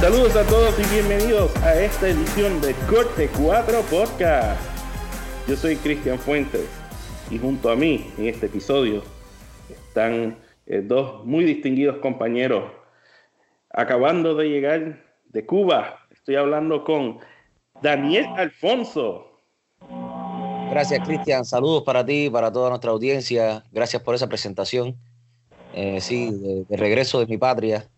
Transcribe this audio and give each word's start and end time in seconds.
Saludos 0.00 0.36
a 0.36 0.46
todos 0.46 0.78
y 0.78 0.94
bienvenidos 0.94 1.56
a 1.62 1.74
esta 1.80 2.08
edición 2.08 2.60
de 2.60 2.74
Corte 2.88 3.30
4 3.42 3.80
Podcast. 3.90 4.60
Yo 5.48 5.56
soy 5.56 5.76
Cristian 5.76 6.18
Fuentes 6.18 6.68
y 7.30 7.38
junto 7.38 7.70
a 7.70 7.76
mí 7.76 8.12
en 8.18 8.26
este 8.26 8.44
episodio 8.44 9.02
están 9.70 10.36
eh, 10.66 10.82
dos 10.84 11.24
muy 11.24 11.46
distinguidos 11.46 11.96
compañeros 11.96 12.70
acabando 13.70 14.34
de 14.34 14.50
llegar 14.50 15.02
de 15.30 15.46
Cuba. 15.46 16.06
Estoy 16.10 16.36
hablando 16.36 16.84
con 16.84 17.18
Daniel 17.80 18.26
Alfonso. 18.36 19.40
Gracias, 20.70 21.06
Cristian. 21.06 21.46
Saludos 21.46 21.84
para 21.84 22.04
ti, 22.04 22.28
para 22.28 22.52
toda 22.52 22.68
nuestra 22.68 22.90
audiencia. 22.90 23.64
Gracias 23.72 24.02
por 24.02 24.14
esa 24.14 24.28
presentación. 24.28 24.94
Eh, 25.72 26.02
sí, 26.02 26.30
de, 26.32 26.64
de 26.68 26.76
regreso 26.76 27.18
de 27.18 27.26
mi 27.26 27.38
patria. 27.38 27.88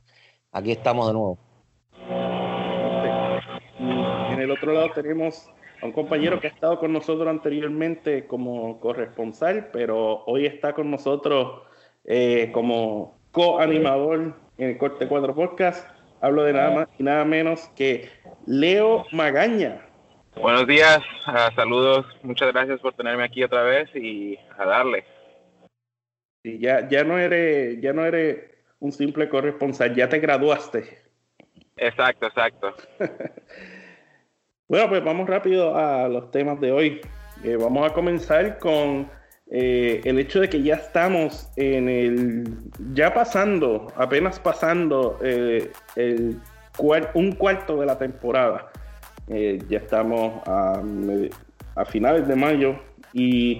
Aquí 0.53 0.71
estamos 0.71 1.09
de 1.09 1.12
nuevo. 1.12 1.48
Otro 4.51 4.73
lado 4.73 4.91
tenemos 4.95 5.51
a 5.81 5.87
un 5.87 5.93
compañero 5.93 6.41
que 6.41 6.49
ha 6.49 6.51
estado 6.51 6.79
con 6.79 6.93
nosotros 6.93 7.29
anteriormente 7.29 8.27
como 8.27 8.81
corresponsal, 8.81 9.71
pero 9.73 10.25
hoy 10.27 10.47
está 10.47 10.73
con 10.73 10.91
nosotros 10.91 11.63
eh, 12.05 12.51
como 12.53 13.19
co-animador 13.31 14.35
en 14.57 14.71
el 14.71 14.79
Corte 14.79 15.07
4 15.07 15.35
Podcast. 15.35 15.89
Hablo 16.21 16.43
de 16.43 16.53
nada 16.53 16.71
más 16.71 16.89
y 16.99 17.03
nada 17.03 17.25
menos 17.25 17.69
que 17.77 18.09
Leo 18.47 19.07
Magaña. 19.13 19.83
Buenos 20.41 20.67
días, 20.67 21.01
uh, 21.27 21.55
saludos, 21.55 22.07
muchas 22.23 22.53
gracias 22.53 22.81
por 22.81 22.95
tenerme 22.95 23.25
aquí 23.25 23.43
otra 23.43 23.62
vez 23.62 23.89
y 23.95 24.39
a 24.57 24.65
darle. 24.65 25.05
Sí, 26.43 26.59
ya, 26.59 26.89
ya, 26.89 27.03
no 27.03 27.19
eres, 27.19 27.81
ya 27.81 27.93
no 27.93 28.05
eres 28.05 28.39
un 28.79 28.93
simple 28.93 29.29
corresponsal, 29.29 29.95
ya 29.95 30.09
te 30.09 30.21
graduaste. 30.21 30.99
Exacto, 31.77 32.27
exacto. 32.27 32.75
bueno, 34.69 34.89
pues 34.91 35.03
vamos 35.03 35.29
rápido 35.29 35.75
a 35.77 36.09
los 36.09 36.31
temas 36.31 36.61
de 36.61 36.73
hoy. 36.73 37.01
Eh, 37.43 37.57
vamos 37.57 37.91
a 37.91 37.95
comenzar 37.95 38.59
con 38.59 39.09
eh, 39.51 40.03
el 40.05 40.19
hecho 40.19 40.41
de 40.41 40.51
que 40.51 40.63
ya 40.63 40.75
estamos 40.75 41.49
en 41.57 41.89
el, 41.89 42.45
ya 42.93 43.15
pasando, 43.15 43.87
apenas 43.97 44.39
pasando 44.39 45.19
eh, 45.23 45.73
el 45.97 46.39
cual, 46.77 47.09
un 47.15 47.33
cuarto 47.33 47.81
de 47.81 47.87
la 47.87 47.99
temporada. 47.99 48.71
Ya 49.28 49.78
estamos 49.78 50.43
a, 50.47 50.83
finales 51.84 52.27
de 52.27 52.34
mayo 52.34 52.77
y 53.12 53.59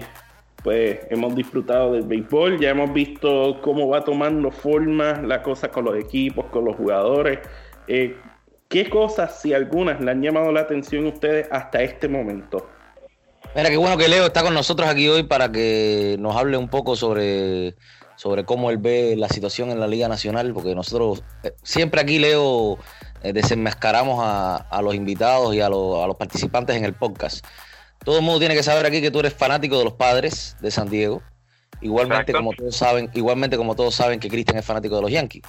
pues 0.63 0.99
hemos 1.11 1.35
disfrutado 1.35 1.93
del 1.93 2.03
béisbol, 2.03 2.59
ya 2.59 2.71
hemos 2.71 2.91
visto 2.91 3.59
cómo 3.61 3.87
va 3.87 4.03
tomando 4.03 4.49
forma 4.49 5.21
la 5.21 5.43
cosa 5.43 5.69
con 5.69 5.85
los 5.85 5.95
equipos, 5.95 6.45
con 6.45 6.65
los 6.65 6.75
jugadores. 6.75 7.39
¿Qué 8.69 8.87
cosas, 8.87 9.41
si 9.41 9.51
algunas, 9.51 9.99
le 9.99 10.11
han 10.11 10.21
llamado 10.21 10.51
la 10.51 10.61
atención 10.61 11.07
a 11.07 11.09
ustedes 11.09 11.47
hasta 11.49 11.81
este 11.81 12.07
momento? 12.07 12.69
Mira, 13.55 13.67
qué 13.67 13.77
bueno 13.77 13.97
que 13.97 14.07
Leo 14.07 14.27
está 14.27 14.43
con 14.43 14.53
nosotros 14.53 14.87
aquí 14.87 15.07
hoy 15.07 15.23
para 15.23 15.51
que 15.51 16.17
nos 16.19 16.35
hable 16.35 16.55
un 16.55 16.69
poco 16.69 16.95
sobre, 16.95 17.73
sobre 18.15 18.45
cómo 18.45 18.69
él 18.69 18.77
ve 18.77 19.15
la 19.17 19.27
situación 19.27 19.71
en 19.71 19.79
la 19.79 19.87
Liga 19.87 20.07
Nacional, 20.07 20.53
porque 20.53 20.75
nosotros 20.75 21.23
eh, 21.41 21.53
siempre 21.63 21.99
aquí, 21.99 22.19
Leo, 22.19 22.77
eh, 23.23 23.33
desenmascaramos 23.33 24.19
a, 24.23 24.57
a, 24.57 24.81
los 24.83 24.93
invitados 24.93 25.55
y 25.55 25.61
a, 25.61 25.69
lo, 25.69 26.03
a, 26.03 26.05
los 26.05 26.17
participantes 26.17 26.75
en 26.75 26.85
el 26.85 26.93
podcast. 26.93 27.43
Todo 28.05 28.19
el 28.19 28.23
mundo 28.23 28.37
tiene 28.37 28.53
que 28.53 28.61
saber 28.61 28.85
aquí 28.85 29.01
que 29.01 29.09
tú 29.09 29.19
eres 29.19 29.33
fanático 29.33 29.79
de 29.79 29.85
los 29.85 29.93
padres 29.93 30.55
de 30.61 30.69
San 30.69 30.91
Diego. 30.91 31.23
Igualmente 31.81 32.33
como 32.33 32.53
todos 32.53 32.75
saben, 32.75 33.09
igualmente 33.15 33.57
como 33.57 33.75
todos 33.75 33.95
saben 33.95 34.19
que 34.19 34.29
Cristian 34.29 34.59
es 34.59 34.65
fanático 34.65 34.95
de 34.95 35.01
los 35.01 35.11
Yankees. 35.11 35.41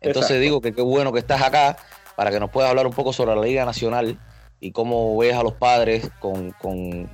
Entonces 0.00 0.32
Exacto. 0.32 0.40
digo 0.40 0.60
que 0.60 0.72
qué 0.72 0.82
bueno 0.82 1.12
que 1.12 1.20
estás 1.20 1.40
acá 1.40 1.76
para 2.16 2.30
que 2.30 2.40
nos 2.40 2.50
puedas 2.50 2.70
hablar 2.70 2.86
un 2.86 2.92
poco 2.92 3.12
sobre 3.12 3.34
la 3.34 3.42
Liga 3.42 3.64
Nacional 3.64 4.18
y 4.60 4.72
cómo 4.72 5.16
ves 5.16 5.34
a 5.34 5.42
los 5.42 5.54
padres 5.54 6.10
con, 6.20 6.52
con 6.52 7.04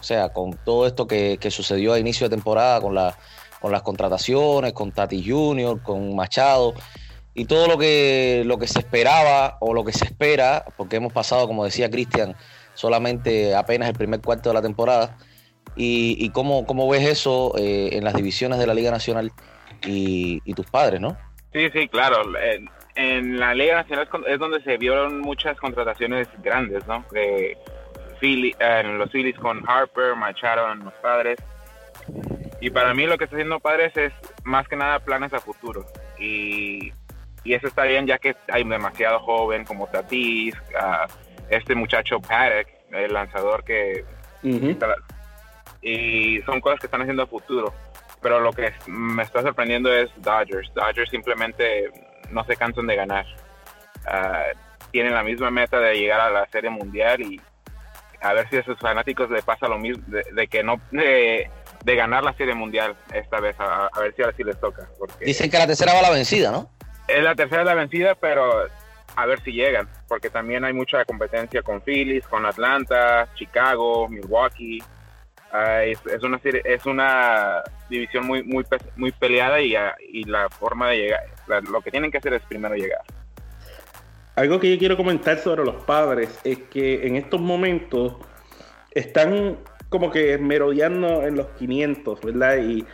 o 0.00 0.02
sea, 0.02 0.30
con 0.30 0.52
todo 0.64 0.86
esto 0.86 1.06
que, 1.06 1.38
que, 1.38 1.50
sucedió 1.50 1.92
a 1.92 1.98
inicio 1.98 2.28
de 2.28 2.34
temporada, 2.34 2.80
con, 2.80 2.94
la, 2.94 3.16
con 3.60 3.70
las 3.70 3.82
contrataciones, 3.82 4.72
con 4.72 4.92
Tati 4.92 5.28
Junior, 5.28 5.82
con 5.82 6.14
Machado 6.16 6.74
y 7.34 7.44
todo 7.44 7.68
lo 7.68 7.78
que, 7.78 8.42
lo 8.46 8.58
que 8.58 8.66
se 8.66 8.80
esperaba 8.80 9.58
o 9.60 9.74
lo 9.74 9.84
que 9.84 9.92
se 9.92 10.04
espera, 10.04 10.64
porque 10.76 10.96
hemos 10.96 11.12
pasado, 11.12 11.46
como 11.46 11.64
decía 11.64 11.90
Cristian, 11.90 12.34
solamente 12.74 13.54
apenas 13.54 13.88
el 13.88 13.94
primer 13.94 14.20
cuarto 14.20 14.50
de 14.50 14.54
la 14.54 14.62
temporada. 14.62 15.16
Y, 15.76 16.16
y 16.18 16.30
cómo, 16.30 16.66
cómo, 16.66 16.88
ves 16.88 17.06
eso 17.06 17.54
eh, 17.56 17.90
en 17.92 18.02
las 18.02 18.14
divisiones 18.14 18.58
de 18.58 18.66
la 18.66 18.74
Liga 18.74 18.90
Nacional 18.90 19.32
y, 19.86 20.40
y 20.44 20.54
tus 20.54 20.66
padres, 20.66 21.00
¿no? 21.00 21.16
Sí, 21.52 21.68
sí, 21.72 21.88
claro. 21.88 22.22
En, 22.94 23.38
la 23.38 23.54
Liga 23.54 23.76
Nacional 23.76 24.08
es 24.26 24.38
donde 24.38 24.60
se 24.62 24.76
vieron 24.76 25.20
muchas 25.20 25.58
contrataciones 25.58 26.28
grandes, 26.42 26.86
¿no? 26.86 27.04
Eh, 27.14 27.56
Philly, 28.20 28.54
eh, 28.58 28.82
los 28.84 29.10
Phillies 29.10 29.38
con 29.38 29.62
Harper, 29.68 30.14
Machado 30.14 30.70
en 30.72 30.84
los 30.84 30.94
padres. 30.94 31.38
Y 32.60 32.70
para 32.70 32.92
mí 32.92 33.06
lo 33.06 33.16
que 33.16 33.24
está 33.24 33.36
haciendo 33.36 33.58
Padres 33.58 33.96
es 33.96 34.12
más 34.44 34.68
que 34.68 34.76
nada 34.76 34.98
planes 34.98 35.32
a 35.32 35.40
futuro. 35.40 35.86
Y, 36.18 36.92
y 37.42 37.54
eso 37.54 37.66
está 37.66 37.84
bien 37.84 38.06
ya 38.06 38.18
que 38.18 38.36
hay 38.52 38.64
demasiado 38.64 39.18
joven 39.20 39.64
como 39.64 39.86
Tatis, 39.86 40.54
uh, 40.54 41.10
este 41.48 41.74
muchacho 41.74 42.20
Paddock, 42.20 42.68
el 42.92 43.12
lanzador 43.12 43.64
que... 43.64 44.04
Uh 44.42 44.48
-huh. 44.48 44.94
Y 45.82 46.42
son 46.42 46.60
cosas 46.60 46.80
que 46.80 46.86
están 46.86 47.00
haciendo 47.00 47.22
a 47.22 47.26
futuro. 47.26 47.72
Pero 48.20 48.40
lo 48.40 48.52
que 48.52 48.70
me 48.86 49.22
está 49.22 49.40
sorprendiendo 49.40 49.90
es 49.90 50.10
Dodgers. 50.18 50.70
Dodgers 50.74 51.10
simplemente 51.10 51.90
no 52.30 52.44
se 52.44 52.56
cansan 52.56 52.86
de 52.86 52.96
ganar. 52.96 53.26
Uh, 54.06 54.56
tienen 54.90 55.14
la 55.14 55.22
misma 55.22 55.50
meta 55.50 55.78
de 55.78 55.94
llegar 55.94 56.20
a 56.20 56.30
la 56.30 56.46
Serie 56.48 56.70
Mundial 56.70 57.20
y 57.22 57.40
a 58.22 58.32
ver 58.32 58.48
si 58.50 58.58
a 58.58 58.64
sus 58.64 58.78
fanáticos 58.78 59.30
le 59.30 59.42
pasa 59.42 59.68
lo 59.68 59.78
mismo, 59.78 60.02
de, 60.06 60.24
de 60.32 60.48
que 60.48 60.62
no... 60.62 60.80
De, 60.90 61.50
de, 61.84 61.96
ganar 61.96 62.22
la 62.22 62.34
Serie 62.34 62.54
Mundial 62.54 62.94
esta 63.14 63.40
vez, 63.40 63.58
a, 63.58 63.86
a 63.86 64.00
ver 64.00 64.14
si 64.14 64.22
ahora 64.22 64.36
sí 64.36 64.44
les 64.44 64.60
toca. 64.60 64.88
Porque 64.98 65.24
Dicen 65.24 65.50
que 65.50 65.58
la 65.58 65.66
tercera 65.66 65.94
va 65.94 66.00
a 66.00 66.02
la 66.02 66.10
vencida, 66.10 66.50
¿no? 66.50 66.68
Es 67.08 67.22
la 67.22 67.34
tercera 67.34 67.64
la 67.64 67.74
vencida, 67.74 68.14
pero 68.14 68.66
a 69.16 69.26
ver 69.26 69.40
si 69.42 69.52
llegan, 69.52 69.88
porque 70.08 70.30
también 70.30 70.64
hay 70.64 70.72
mucha 70.72 71.04
competencia 71.04 71.62
con 71.62 71.82
Phillies, 71.82 72.26
con 72.26 72.46
Atlanta, 72.46 73.28
Chicago, 73.34 74.08
Milwaukee. 74.08 74.82
Uh, 75.52 75.80
es, 75.82 75.98
es, 76.06 76.22
una 76.22 76.38
serie, 76.38 76.62
es 76.64 76.86
una 76.86 77.62
división 77.88 78.24
muy 78.24 78.44
muy 78.44 78.64
muy 78.94 79.10
peleada 79.10 79.60
y, 79.60 79.76
uh, 79.76 79.90
y 80.12 80.22
la 80.24 80.48
forma 80.48 80.90
de 80.90 80.96
llegar, 80.96 81.24
lo 81.60 81.80
que 81.80 81.90
tienen 81.90 82.10
que 82.10 82.18
hacer 82.18 82.34
es 82.34 82.42
primero 82.42 82.74
llegar. 82.74 83.02
Algo 84.36 84.60
que 84.60 84.70
yo 84.70 84.78
quiero 84.78 84.96
comentar 84.96 85.38
sobre 85.38 85.64
los 85.64 85.82
padres 85.84 86.38
es 86.44 86.58
que 86.70 87.06
en 87.06 87.16
estos 87.16 87.40
momentos 87.40 88.14
están 88.92 89.58
como 89.88 90.10
que 90.10 90.38
merodeando 90.38 91.26
en 91.26 91.36
los 91.36 91.48
500, 91.58 92.20
¿verdad? 92.20 92.58
Y, 92.58 92.86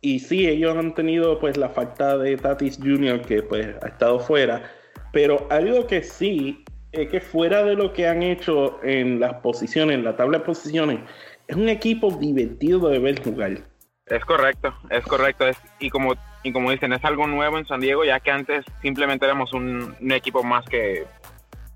y 0.00 0.18
sí, 0.18 0.48
ellos 0.48 0.76
han 0.76 0.94
tenido 0.94 1.38
pues 1.38 1.56
la 1.56 1.68
falta 1.68 2.18
de 2.18 2.36
Tatis 2.36 2.78
Jr. 2.82 3.22
que 3.22 3.42
pues 3.42 3.68
ha 3.82 3.88
estado 3.88 4.18
fuera, 4.18 4.70
pero 5.12 5.46
algo 5.50 5.86
que 5.86 6.02
sí 6.02 6.64
es 6.92 7.08
que 7.08 7.20
fuera 7.20 7.64
de 7.64 7.74
lo 7.74 7.92
que 7.92 8.06
han 8.06 8.22
hecho 8.22 8.78
en 8.82 9.20
las 9.20 9.34
posiciones, 9.34 9.96
en 9.96 10.04
la 10.04 10.16
tabla 10.16 10.38
de 10.38 10.44
posiciones, 10.44 11.00
es 11.46 11.56
un 11.56 11.68
equipo 11.68 12.10
divertido 12.10 12.88
de 12.88 12.98
ver 12.98 13.22
jugar. 13.22 13.58
Es 14.06 14.24
correcto, 14.24 14.74
es 14.90 15.04
correcto. 15.04 15.46
Es, 15.46 15.56
y, 15.78 15.90
como, 15.90 16.14
y 16.44 16.52
como 16.52 16.70
dicen, 16.70 16.92
es 16.92 17.04
algo 17.04 17.26
nuevo 17.26 17.58
en 17.58 17.66
San 17.66 17.80
Diego, 17.80 18.04
ya 18.04 18.20
que 18.20 18.30
antes 18.30 18.64
simplemente 18.82 19.24
éramos 19.24 19.52
un, 19.54 19.96
un, 19.98 20.12
equipo 20.12 20.44
más 20.44 20.64
que 20.66 21.06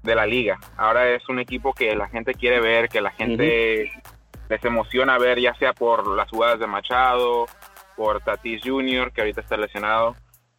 de 0.02 0.14
la 0.14 0.26
liga. 0.26 0.58
Ahora 0.76 1.08
es 1.08 1.26
un 1.28 1.38
equipo 1.38 1.72
que 1.72 1.96
la 1.96 2.06
gente 2.08 2.34
quiere 2.34 2.60
ver, 2.60 2.90
que 2.90 3.00
la 3.00 3.10
gente 3.10 3.84
uh 3.84 3.98
-huh. 3.98 4.48
les 4.50 4.64
emociona 4.64 5.18
ver, 5.18 5.40
ya 5.40 5.54
sea 5.54 5.72
por 5.72 6.06
las 6.14 6.30
jugadas 6.30 6.60
de 6.60 6.66
Machado, 6.66 7.46
por 7.96 8.20
Tatis 8.20 8.60
Jr., 8.62 9.10
que 9.10 9.22
ahorita 9.22 9.40
está 9.40 9.56
lesionado, 9.56 10.14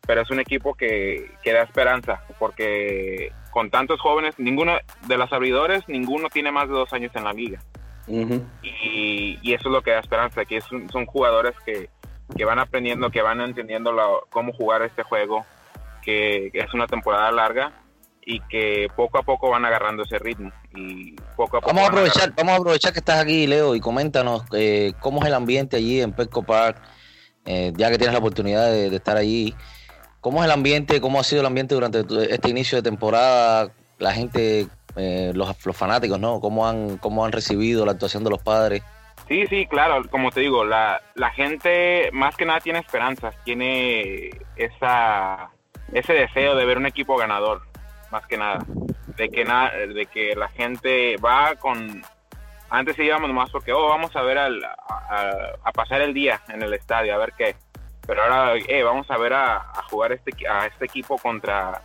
pero 0.08 0.22
es 0.22 0.32
un 0.32 0.40
equipo 0.40 0.74
que, 0.74 1.32
que 1.44 1.54
da 1.54 1.62
esperanza, 1.62 2.26
porque 2.40 3.32
con 3.52 3.70
tantos 3.70 4.02
jóvenes, 4.02 4.34
ninguno 4.40 4.74
de 5.08 5.18
los 5.18 5.32
abridores, 5.32 5.88
ninguno 5.88 6.30
tiene 6.30 6.52
más 6.52 6.68
de 6.68 6.74
dos 6.74 6.92
años 6.94 7.12
en 7.16 7.24
la 7.26 7.34
liga. 7.34 7.62
y, 8.08 9.54
eso 9.54 9.70
es 9.70 9.72
lo 9.72 9.84
que 9.84 9.92
da 9.92 10.00
esperanza, 10.00 10.46
que 10.46 10.62
son 10.62 11.06
jugadores 11.06 11.54
que, 11.64 11.90
que, 12.36 12.46
van 12.46 12.60
aprendiendo, 12.60 13.10
que 13.10 13.22
van 13.22 13.42
entendiendo 13.42 13.92
cómo 14.30 14.54
jugar 14.54 14.82
este 14.82 15.04
juego, 15.04 15.46
que, 16.04 16.52
es 16.54 16.74
una 16.74 16.88
temporada 16.88 17.32
larga 17.32 17.74
y 18.22 18.42
que 18.42 18.88
poco 18.96 19.18
a 19.18 19.24
poco 19.24 19.50
van 19.50 19.66
agarrando 19.66 20.04
ese 20.04 20.20
ritmo 20.20 20.52
y 20.76 21.14
poco 21.36 21.58
a 21.58 21.62
poco 21.62 21.68
vamos 21.74 21.84
a 21.84 21.88
aprovechar 21.88 22.34
vamos 22.36 22.54
a 22.54 22.58
aprovechar 22.58 22.94
que 22.94 23.00
estás 23.00 23.20
aquí 23.20 23.48
Leo 23.48 23.74
y 23.76 23.80
coméntanos 23.80 24.44
eh, 24.52 24.92
cómo 25.00 25.22
es 25.22 25.28
el 25.28 25.34
ambiente 25.34 25.78
allí 25.78 26.02
en 26.02 26.12
Petco 26.12 26.44
Park 26.44 26.78
eh, 27.46 27.74
ya 27.76 27.90
que 27.90 27.98
tienes 27.98 28.14
la 28.14 28.20
oportunidad 28.20 28.72
de, 28.72 28.96
estar 28.96 29.18
allí. 29.18 29.56
Cómo 30.22 30.42
es 30.42 30.46
el 30.46 30.52
ambiente 30.52 31.02
cómo 31.02 31.20
ha 31.20 31.24
sido 31.24 31.42
el 31.42 31.48
ambiente 31.48 31.74
durante 31.74 32.06
este 32.32 32.50
inicio 32.50 32.78
de 32.78 32.84
temporada 32.84 33.72
la 33.98 34.14
gente 34.14 34.68
eh, 34.96 35.32
los, 35.34 35.56
fanáticos 35.74 36.20
no 36.20 36.42
cómo 36.42 36.68
han 36.68 36.98
cómo 36.98 37.26
han 37.26 37.32
recibido 37.32 37.86
la 37.86 37.94
actuación 37.94 38.24
de 38.24 38.30
los 38.30 38.44
padres 38.44 38.84
Sí, 39.30 39.46
sí, 39.46 39.68
claro, 39.68 40.02
como 40.10 40.32
te 40.32 40.40
digo, 40.40 40.66
la, 40.66 41.02
la 41.14 41.30
gente 41.30 42.10
más 42.12 42.36
que 42.36 42.46
nada 42.46 42.60
tiene 42.62 42.80
esperanzas, 42.80 43.36
tiene 43.44 44.32
esa, 44.56 45.52
ese 45.94 46.14
deseo 46.14 46.56
de 46.56 46.66
ver 46.66 46.80
un 46.80 46.88
equipo 46.88 47.16
ganador 47.16 47.62
más 48.12 48.26
que 48.26 48.38
nada. 48.38 48.66
De 49.18 49.30
que, 49.30 49.46
nada 49.46 49.72
de 49.72 50.06
que 50.08 50.36
la 50.36 50.50
gente 50.50 51.18
va 51.18 51.56
con... 51.56 52.02
Antes 52.72 52.98
íbamos 52.98 53.32
más 53.32 53.52
porque, 53.52 53.72
oh, 53.72 53.88
vamos 53.88 54.16
a 54.16 54.22
ver 54.24 54.40
al, 54.40 54.64
a, 54.64 55.72
pasar 55.74 56.02
el 56.02 56.14
día 56.14 56.42
en 56.50 56.64
el 56.64 56.74
estadio, 56.74 57.14
a 57.14 57.18
ver 57.18 57.34
qué. 57.38 57.56
Pero 58.08 58.24
ahora, 58.24 58.56
eh, 58.68 58.84
vamos 58.84 59.10
a 59.12 59.18
ver 59.18 59.34
a, 59.34 59.60
jugar 59.92 60.12
este, 60.12 60.32
a 60.48 60.66
este 60.66 60.86
equipo 60.86 61.20
contra, 61.20 61.82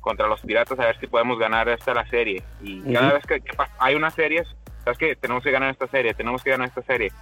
contra 0.00 0.28
los 0.28 0.40
Piratas, 0.42 0.78
a 0.78 0.86
ver 0.86 1.00
si 1.00 1.08
podemos 1.08 1.38
ganar 1.40 1.68
esta 1.68 1.92
la 1.94 2.08
serie. 2.08 2.42
Y 2.62 2.92
cada 2.92 3.14
vez 3.14 3.26
que, 3.26 3.42
hay 3.78 3.94
unas 3.94 4.14
series, 4.14 4.46
sabes 4.88 4.98
que 4.98 5.16
tenemos 5.16 5.42
que 5.42 5.50
ganar 5.50 5.70
esta 5.70 5.86
serie, 5.88 6.14
tenemos 6.14 6.42
que 6.42 6.50
ganar 6.50 6.68
esta 6.68 6.82
serie, 6.82 7.12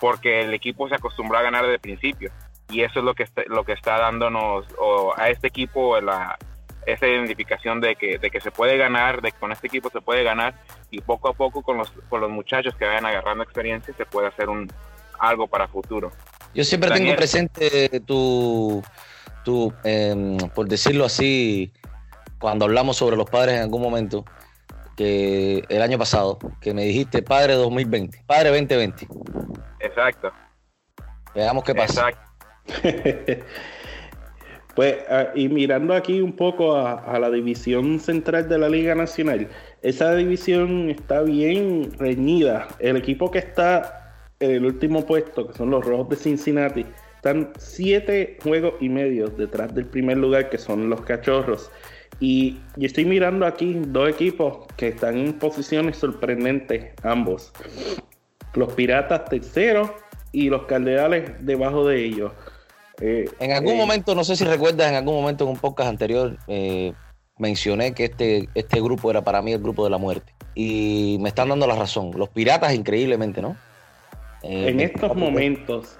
porque 0.00 0.40
el 0.42 0.54
equipo 0.54 0.88
se 0.88 0.94
acostumbró 0.94 1.38
a 1.38 1.42
ganar 1.42 1.62
desde 1.62 1.74
el 1.74 1.80
principio. 1.80 2.30
Y 2.70 2.82
eso 2.82 3.00
es 3.00 3.04
lo 3.04 3.14
que 3.14 3.24
está, 3.24 3.42
lo 3.46 3.64
que 3.64 3.72
está 3.72 3.98
dándonos 3.98 4.64
o 4.78 5.12
a 5.16 5.28
este 5.28 5.48
equipo 5.48 6.00
la, 6.00 6.38
esa 6.86 7.06
identificación 7.06 7.80
de 7.80 7.96
que, 7.96 8.18
de 8.18 8.30
que 8.30 8.40
se 8.40 8.50
puede 8.50 8.76
ganar, 8.76 9.20
de 9.22 9.32
que 9.32 9.38
con 9.38 9.50
este 9.52 9.66
equipo 9.66 9.90
se 9.90 10.00
puede 10.00 10.22
ganar 10.22 10.54
y 10.90 11.00
poco 11.00 11.28
a 11.28 11.32
poco 11.34 11.62
con 11.62 11.78
los, 11.78 11.90
con 12.08 12.20
los 12.20 12.30
muchachos 12.30 12.74
que 12.76 12.84
vayan 12.84 13.06
agarrando 13.06 13.42
experiencia 13.42 13.92
se 13.94 14.06
puede 14.06 14.28
hacer 14.28 14.48
un 14.48 14.70
algo 15.18 15.48
para 15.48 15.66
futuro. 15.68 16.12
Yo 16.54 16.64
siempre 16.64 16.90
tengo 16.90 17.14
presente 17.16 18.00
tu, 18.06 18.82
tu 19.44 19.72
em, 19.84 20.38
por 20.54 20.68
decirlo 20.68 21.04
así, 21.04 21.72
cuando 22.38 22.64
hablamos 22.64 22.96
sobre 22.96 23.16
los 23.16 23.28
padres 23.28 23.56
en 23.56 23.62
algún 23.62 23.82
momento, 23.82 24.24
que 25.00 25.64
el 25.70 25.80
año 25.80 25.96
pasado, 25.96 26.38
que 26.60 26.74
me 26.74 26.84
dijiste 26.84 27.22
padre 27.22 27.54
2020, 27.54 28.22
padre 28.26 28.50
2020. 28.50 29.08
Exacto. 29.80 30.30
Veamos 31.34 31.64
qué 31.64 31.74
pasa. 31.74 32.10
Exacto. 32.66 33.44
Pues, 34.76 34.98
ah, 35.10 35.30
y 35.34 35.48
mirando 35.48 35.94
aquí 35.94 36.20
un 36.20 36.32
poco 36.32 36.76
a, 36.76 37.18
la 37.18 37.28
división 37.28 37.98
central 37.98 38.48
de 38.48 38.56
la 38.56 38.68
Liga 38.68 38.94
Nacional, 38.94 39.48
esa 39.82 40.14
división 40.14 40.88
está 40.88 41.22
bien 41.22 41.90
reñida. 41.98 42.68
El 42.78 42.96
equipo 42.96 43.32
que 43.32 43.40
está 43.40 44.14
en 44.38 44.52
el 44.52 44.64
último 44.64 45.04
puesto, 45.04 45.48
que 45.48 45.54
son 45.54 45.70
los 45.70 45.84
Rojos 45.84 46.10
de 46.10 46.16
Cincinnati, 46.16 46.86
están 47.16 47.52
siete 47.58 48.38
juegos 48.42 48.74
y 48.80 48.88
medio 48.88 49.26
detrás 49.26 49.74
del 49.74 49.86
primer 49.86 50.18
lugar, 50.18 50.48
que 50.48 50.56
son 50.56 50.88
los 50.88 51.00
Cachorros. 51.02 51.70
Y, 52.18 52.58
y 52.76 52.86
estoy 52.86 53.04
mirando 53.04 53.46
aquí 53.46 53.80
dos 53.86 54.08
equipos 54.08 54.66
que 54.76 54.88
están 54.88 55.16
en 55.16 55.32
posiciones 55.38 55.96
sorprendentes, 55.96 56.92
ambos. 57.02 57.52
Los 58.54 58.72
Piratas 58.74 59.24
terceros 59.26 59.90
y 60.32 60.48
los 60.48 60.64
Cardenales 60.64 61.32
debajo 61.40 61.86
de 61.86 62.04
ellos. 62.04 62.32
Eh, 63.00 63.28
en 63.38 63.52
algún 63.52 63.74
eh, 63.74 63.78
momento, 63.78 64.14
no 64.14 64.24
sé 64.24 64.36
si 64.36 64.44
recuerdas, 64.44 64.90
en 64.90 64.96
algún 64.96 65.14
momento 65.14 65.44
en 65.44 65.50
un 65.50 65.56
podcast 65.56 65.88
anterior 65.88 66.36
eh, 66.46 66.92
mencioné 67.38 67.94
que 67.94 68.04
este, 68.04 68.48
este 68.54 68.80
grupo 68.80 69.10
era 69.10 69.22
para 69.22 69.40
mí 69.40 69.52
el 69.52 69.60
grupo 69.60 69.84
de 69.84 69.90
la 69.90 69.98
muerte. 69.98 70.34
Y 70.54 71.16
me 71.20 71.30
están 71.30 71.48
dando 71.48 71.66
la 71.66 71.76
razón. 71.76 72.10
Los 72.16 72.28
piratas, 72.28 72.74
increíblemente, 72.74 73.40
¿no? 73.40 73.56
en 74.42 74.80
estos 74.80 75.14
momentos, 75.14 75.98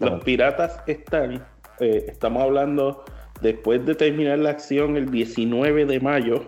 los 0.00 0.24
piratas 0.24 0.80
están, 0.86 1.44
estamos 1.78 2.42
hablando 2.42 3.04
después 3.42 3.84
de 3.84 3.94
terminar 3.94 4.38
la 4.38 4.50
acción 4.50 4.96
el 4.96 5.10
19 5.10 5.84
de 5.84 6.00
mayo. 6.00 6.46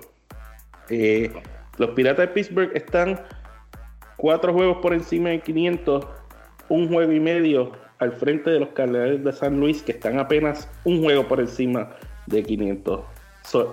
los 1.79 1.91
piratas 1.91 2.29
de 2.29 2.29
Pittsburgh 2.29 2.71
están 2.75 3.21
cuatro 4.17 4.53
juegos 4.53 4.79
por 4.81 4.95
encima 4.95 5.31
de 5.31 5.41
500, 5.41 6.07
un 6.69 6.89
juego 6.89 7.13
y 7.13 7.21
medio 7.21 7.73
al 7.99 8.13
frente 8.13 8.51
de 8.51 8.61
los 8.61 8.71
Cardenales 8.71 9.25
de 9.25 9.33
San 9.33 9.59
Luis, 9.59 9.83
que 9.83 9.93
están 9.93 10.19
apenas 10.19 10.69
un 10.85 11.03
juego 11.03 11.27
por 11.27 11.41
encima 11.41 11.91
de 12.27 12.43
500. 12.43 13.01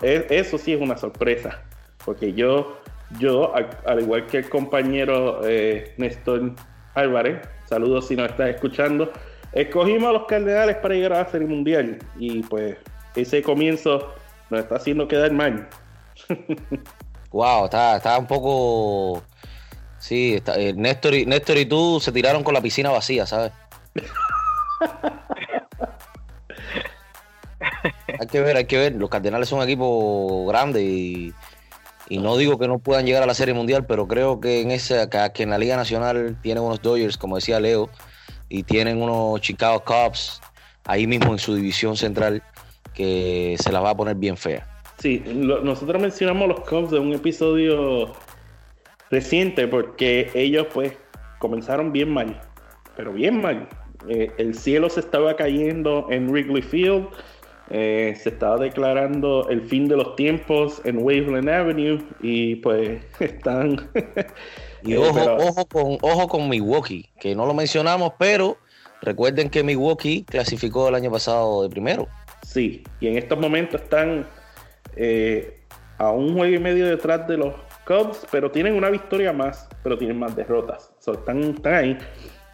E, 0.01 0.27
eso 0.29 0.57
sí 0.57 0.74
es 0.74 0.81
una 0.81 0.97
sorpresa, 0.97 1.62
porque 2.03 2.33
yo, 2.33 2.77
yo 3.19 3.53
al, 3.56 4.01
igual 4.01 4.25
que 4.27 4.39
el 4.39 4.50
compañero 4.50 5.41
eh, 5.44 5.94
Néstor 5.97 6.53
Álvarez, 6.95 7.39
saludos 7.65 8.07
si 8.07 8.15
nos 8.15 8.29
estás 8.31 8.50
escuchando, 8.50 9.12
escogimos 9.53 10.09
a 10.09 10.13
los 10.13 10.25
Cardenales 10.25 10.77
para 10.77 10.95
llegar 10.95 11.13
a 11.13 11.24
la 11.24 11.29
Serie 11.29 11.47
Mundial 11.47 12.00
y 12.17 12.44
pues 12.44 12.77
ese 13.15 13.41
comienzo 13.41 14.13
nos 14.49 14.61
está 14.61 14.75
haciendo 14.75 15.07
quedar 15.07 15.31
mal. 15.31 15.67
wow, 17.31 17.65
está, 17.65 17.97
está 17.97 18.17
un 18.17 18.27
poco... 18.27 19.23
Sí, 19.99 20.35
está, 20.35 20.59
eh, 20.59 20.73
Néstor, 20.73 21.13
y, 21.13 21.25
Néstor 21.25 21.57
y 21.57 21.65
tú 21.65 21.99
se 21.99 22.11
tiraron 22.11 22.43
con 22.43 22.53
la 22.53 22.61
piscina 22.61 22.89
vacía, 22.89 23.25
¿sabes? 23.27 23.51
hay 28.19 28.27
que 28.27 28.41
ver, 28.41 28.57
hay 28.57 28.65
que 28.65 28.77
ver. 28.77 28.95
Los 28.95 29.09
Cardenales 29.09 29.47
son 29.49 29.59
un 29.59 29.65
equipo 29.65 30.45
grande 30.47 30.83
y, 30.83 31.33
no 32.09 32.35
digo 32.35 32.57
que 32.59 32.67
no 32.67 32.79
puedan 32.79 33.05
llegar 33.05 33.23
a 33.23 33.25
la 33.27 33.33
Serie 33.33 33.53
Mundial, 33.53 33.85
pero 33.85 34.07
creo 34.07 34.41
que 34.41 34.61
en 34.61 34.71
esa 34.71 35.09
que 35.09 35.43
en 35.43 35.51
la 35.51 35.57
Liga 35.57 35.77
Nacional 35.77 36.37
tienen 36.41 36.63
unos 36.63 36.81
Dodgers, 36.81 37.15
como 37.15 37.37
decía 37.37 37.59
Leo, 37.59 37.89
y 38.49 38.63
tienen 38.63 39.01
unos 39.01 39.39
Chicago 39.39 39.81
Cubs 39.85 40.41
ahí 40.83 41.07
mismo 41.07 41.31
en 41.31 41.39
su 41.39 41.55
división 41.55 41.95
central 41.95 42.43
que 42.93 43.55
se 43.60 43.71
las 43.71 43.83
va 43.83 43.91
a 43.91 43.95
poner 43.95 44.15
bien 44.15 44.38
fea. 44.38 44.67
Sí, 45.00 45.24
nosotros 45.25 46.01
mencionamos 46.01 46.48
los 46.48 46.60
Cubs 46.62 46.91
de 46.91 47.00
un 47.00 47.13
episodio 47.13 48.13
reciente 49.10 49.67
porque 49.67 50.29
ellos 50.33 50.67
pues 50.74 50.93
comenzaron 51.39 51.91
bien 51.91 52.13
mal, 52.13 52.39
pero 52.95 53.12
bien 53.12 53.41
mal. 53.41 53.67
Eh, 54.07 54.31
el 54.38 54.55
cielo 54.55 54.89
se 54.89 55.00
estaba 55.00 55.36
cayendo 55.36 56.07
en 56.10 56.29
Wrigley 56.29 56.62
Field, 56.62 57.07
eh, 57.69 58.15
se 58.21 58.29
estaba 58.29 58.57
declarando 58.57 59.48
el 59.50 59.62
fin 59.62 59.88
de 59.88 59.95
los 59.95 60.15
tiempos 60.15 60.81
en 60.86 60.98
Waveland 60.98 61.50
Avenue 61.50 62.03
y 62.21 62.55
pues 62.57 63.01
están... 63.19 63.89
y 64.83 64.93
eh, 64.93 64.98
ojo, 64.98 65.36
ojo, 65.36 65.65
con, 65.65 65.98
ojo 66.01 66.27
con 66.27 66.50
Milwaukee, 66.50 67.10
que 67.19 67.36
no 67.36 67.45
lo 67.45 67.53
mencionamos, 67.53 68.13
pero 68.19 68.57
recuerden 69.01 69.50
que 69.50 69.63
Milwaukee 69.63 70.24
clasificó 70.24 70.89
el 70.89 70.95
año 70.95 71.12
pasado 71.12 71.63
de 71.63 71.69
primero. 71.69 72.07
Sí, 72.51 72.84
y 73.00 73.08
en 73.08 73.17
estos 73.17 73.39
momentos 73.39 73.81
están 73.81 74.27
a 75.98 76.12
un 76.12 76.34
juego 76.34 76.55
y 76.55 76.60
medio 76.60 76.86
detrás 76.86 77.27
de 77.27 77.38
los 77.38 77.53
Cubs, 77.86 78.25
pero 78.31 78.51
tienen 78.51 78.75
una 78.75 78.89
victoria 78.89 79.31
más, 79.31 79.70
pero 79.84 79.98
tienen 79.98 80.20
más 80.20 80.36
derrotas. 80.36 80.91
están, 81.05 81.39
están 81.41 81.74
ahí 81.74 81.98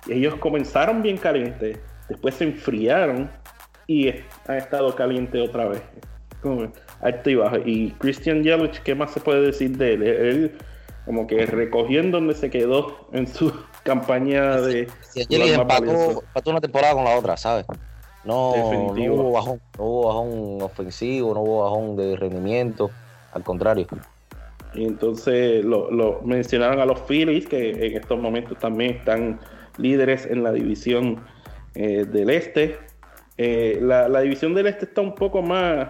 ellos 0.10 0.36
comenzaron 0.36 1.02
bien 1.02 1.18
calientes, 1.18 1.80
después 2.10 2.36
se 2.36 2.46
enfriaron 2.46 3.30
y 3.88 4.10
han 4.48 4.58
estado 4.58 4.96
calientes 4.96 5.50
otra 5.50 5.68
vez. 5.70 5.82
Como 6.42 6.72
alto 7.02 7.30
y 7.30 7.36
bajo. 7.36 7.58
Y 7.66 7.92
Christian 8.00 8.44
Yelich, 8.44 8.82
¿qué 8.84 8.96
más 8.96 9.12
se 9.12 9.20
puede 9.20 9.42
decir 9.42 9.78
de 9.78 9.94
él? 9.94 10.04
Él 10.04 10.58
como 11.06 11.26
que 11.26 11.46
recogiendo 11.46 12.18
donde 12.18 12.36
se 12.36 12.50
quedó 12.50 13.08
en 13.14 13.28
su 13.28 13.54
campaña 13.84 14.62
de... 14.62 14.88
Sí, 15.02 15.26
Yelich 15.28 15.54
empató, 15.54 16.52
una 16.52 16.62
temporada 16.62 16.94
con 16.94 17.06
la 17.06 17.16
otra, 17.16 17.38
¿sabes? 17.38 17.66
No, 18.28 18.54
no, 18.56 19.14
hubo 19.14 19.32
bajón, 19.32 19.62
no 19.78 19.84
hubo 19.84 20.08
bajón 20.08 20.62
ofensivo, 20.62 21.34
no 21.34 21.42
hubo 21.42 21.64
bajón 21.64 21.96
de 21.96 22.16
rendimiento, 22.18 22.92
al 23.32 23.44
contrario. 23.44 23.88
Y 24.74 24.86
entonces 24.86 25.64
lo, 25.64 25.90
lo 25.90 26.22
mencionaron 26.24 26.80
a 26.80 26.86
los 26.86 27.00
Phillies, 27.08 27.48
que 27.48 27.72
en 27.72 27.96
estos 27.96 28.20
momentos 28.20 28.60
también 28.60 28.98
están 28.98 29.40
líderes 29.78 30.26
en 30.26 30.44
la 30.44 30.52
división 30.52 31.24
eh, 31.76 32.06
del 32.06 32.30
este. 32.30 32.78
Eh, 33.38 33.80
la, 33.82 34.22
división 34.22 34.54
del 34.56 34.68
este 34.68 34.86
está 34.86 35.02
un 35.02 35.14
poco 35.14 35.42
más, 35.42 35.90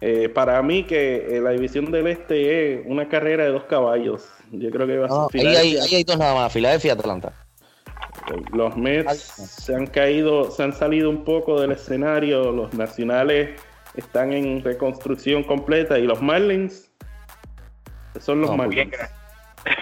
eh, 0.00 0.28
para 0.28 0.62
mí 0.62 0.84
que 0.84 1.40
la 1.42 1.50
división 1.50 1.90
del 1.90 2.06
este 2.06 2.74
es 2.74 2.86
una 2.86 3.08
carrera 3.08 3.44
de 3.44 3.50
dos 3.50 3.64
caballos. 3.64 4.28
Yo 4.50 4.70
creo 4.70 4.86
que 4.86 4.98
va 4.98 5.06
a 5.06 5.28
ser... 5.30 5.46
ahí, 5.46 5.76
hay, 5.78 6.04
dos 6.04 6.18
nada 6.18 6.34
más, 6.34 6.52
Filadelfia 6.52 6.88
y 6.88 6.92
Atlanta. 6.92 7.32
Los 8.52 8.76
Mets 8.76 9.22
se 9.22 9.74
han 9.74 9.86
caído, 9.86 10.50
se 10.50 10.62
han 10.62 10.72
salido 10.72 11.10
un 11.10 11.24
poco 11.24 11.60
del 11.60 11.72
escenario, 11.72 12.52
los 12.52 12.72
nacionales 12.74 13.60
están 13.96 14.32
en 14.32 14.62
reconstrucción 14.62 15.42
completa 15.42 15.98
y 15.98 16.02
los 16.02 16.22
Marlins 16.22 16.90
son 18.20 18.40
los 18.40 18.56
Marlins. 18.56 18.94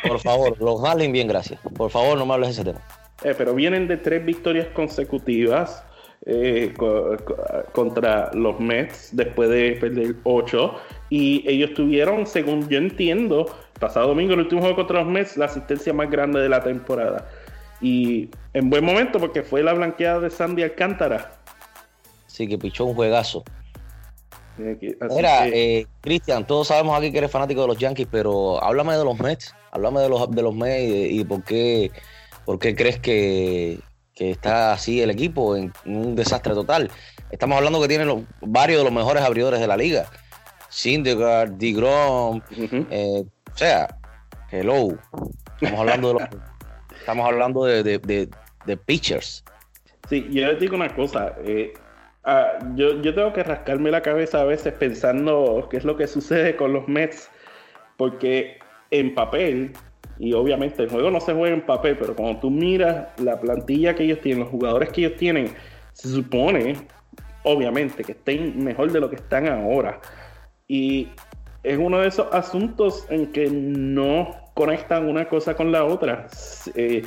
Por 0.07 0.21
favor, 0.21 0.57
los 0.61 0.81
Marlins, 0.81 1.13
bien, 1.13 1.29
gracias. 1.29 1.61
Por 1.77 1.91
favor, 1.91 2.19
no 2.19 2.27
me 2.27 2.35
hables 2.35 2.49
de 2.49 2.53
ese 2.53 2.65
tema. 2.65 2.81
Eh, 3.23 3.35
pero 3.37 3.55
vienen 3.55 3.87
de 3.87 3.97
tres 3.97 4.25
victorias 4.25 4.67
consecutivas 4.69 5.85
eh, 6.27 6.75
contra 7.73 8.31
los 8.35 8.61
Mets 8.61 9.11
después 9.13 9.49
de 9.51 9.73
perder 9.81 10.17
ocho 10.25 10.75
y 11.09 11.45
ellos 11.47 11.75
tuvieron, 11.75 12.27
según 12.27 12.69
yo 12.69 12.79
entiendo, 12.79 13.47
pasado 13.79 14.09
domingo, 14.09 14.35
el 14.35 14.41
último 14.41 14.61
juego 14.61 14.77
contra 14.77 15.01
los 15.01 15.09
Mets, 15.09 15.37
la 15.37 15.47
asistencia 15.47 15.93
más 15.93 16.11
grande 16.11 16.41
de 16.41 16.49
la 16.49 16.63
temporada. 16.63 17.27
Y 17.81 18.29
en 18.53 18.71
buen 18.71 18.85
momento 18.85 19.19
porque 19.19 19.43
fue 19.43 19.63
la 19.63 19.73
blanqueada 19.73 20.21
de 20.21 20.31
Sandy 20.31 20.63
Alcántara. 20.63 21.33
Sí, 22.27 22.47
que 22.47 22.59
pichó 22.59 22.85
un 22.85 22.95
juegazo. 22.95 23.45
Mira, 24.59 25.49
eh, 25.49 25.87
Cristian, 26.01 26.47
todos 26.47 26.69
sabemos 26.69 26.97
aquí 26.97 27.11
que 27.11 27.19
eres 27.19 27.31
fanático 27.31 27.63
de 27.63 27.69
los 27.69 27.79
Yankees, 27.79 28.09
pero 28.11 28.63
háblame 28.63 28.97
de 28.97 29.05
los 29.05 29.19
Mets, 29.19 29.55
háblame 29.71 30.01
de 30.01 30.09
los, 30.09 30.31
de 30.31 30.43
los 30.43 30.55
Mets 30.55 31.13
y, 31.13 31.25
por, 31.25 31.43
qué, 31.45 31.91
por 32.45 32.59
qué 32.59 32.75
crees 32.75 32.99
que, 32.99 33.81
está 34.15 34.73
así 34.73 35.01
el 35.01 35.11
equipo 35.11 35.57
en, 35.57 35.73
un 35.87 36.15
desastre 36.15 36.53
total. 36.53 36.91
Estamos 37.31 37.57
hablando 37.57 37.81
que 37.81 37.89
tienen 37.89 38.27
varios 38.43 38.81
de 38.81 38.85
los 38.85 38.93
mejores 38.93 39.23
abridores 39.23 39.61
de 39.61 39.67
la 39.67 39.79
liga. 39.79 40.07
Syndergaard, 40.69 41.53
DeGrom, 41.53 42.43
eh, 42.91 43.25
o 43.53 43.57
sea, 43.57 43.97
hello. 44.51 44.99
Estamos 45.59 45.81
hablando 45.81 46.09
de 46.09 46.15
los, 46.15 46.29
estamos 47.11 47.27
hablando 47.27 47.65
de, 47.65 48.79
pitchers. 48.87 49.45
Sí, 50.09 50.27
yo 50.31 50.47
les 50.47 50.61
digo 50.61 50.77
una 50.77 50.95
cosa. 50.95 51.35
Eh, 51.45 51.73
ah, 52.25 52.59
yo, 52.77 53.03
yo 53.03 53.15
tengo 53.15 53.33
que 53.33 53.43
rascarme 53.43 53.91
la 53.91 54.01
cabeza 54.01 54.41
a 54.41 54.45
veces 54.45 54.73
pensando 54.75 55.67
qué 55.71 55.79
es 55.79 55.85
lo 55.85 55.97
que 55.97 56.07
sucede 56.07 56.55
con 56.55 56.73
los 56.73 56.87
Mets. 56.87 57.29
Porque 57.97 58.59
en 58.93 59.15
papel, 59.15 59.73
y 60.19 60.33
obviamente 60.35 60.85
el 60.85 60.89
juego 60.89 61.11
no 61.11 61.21
se 61.21 61.35
juega 61.35 61.55
en 61.55 61.67
papel, 61.67 61.97
pero 61.99 62.15
cuando 62.15 62.41
tú 62.41 62.51
miras 62.51 63.09
la 63.19 63.41
plantilla 63.41 63.95
que 63.95 64.05
ellos 64.05 64.21
tienen, 64.21 64.45
los 64.45 64.51
jugadores 64.51 64.91
que 64.91 65.05
ellos 65.05 65.19
tienen, 65.19 65.53
se 65.93 66.09
supone, 66.09 66.77
obviamente, 67.43 68.05
que 68.05 68.13
estén 68.13 68.63
mejor 68.63 68.93
de 68.93 69.01
lo 69.01 69.11
que 69.11 69.17
están 69.17 69.49
ahora. 69.49 70.01
Y 70.69 71.09
es 71.65 71.77
uno 71.77 71.99
de 71.99 72.07
esos 72.07 72.33
asuntos 72.33 73.05
en 73.11 73.33
que 73.33 73.51
no 73.51 74.40
conectan 74.55 75.09
una 75.09 75.29
cosa 75.29 75.55
con 75.55 75.73
la 75.73 75.85
otra. 75.85 76.27
Eh, 76.75 77.03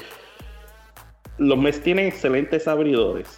los 1.38 1.58
Mets 1.58 1.82
tienen 1.82 2.08
excelentes 2.08 2.68
abridores, 2.68 3.38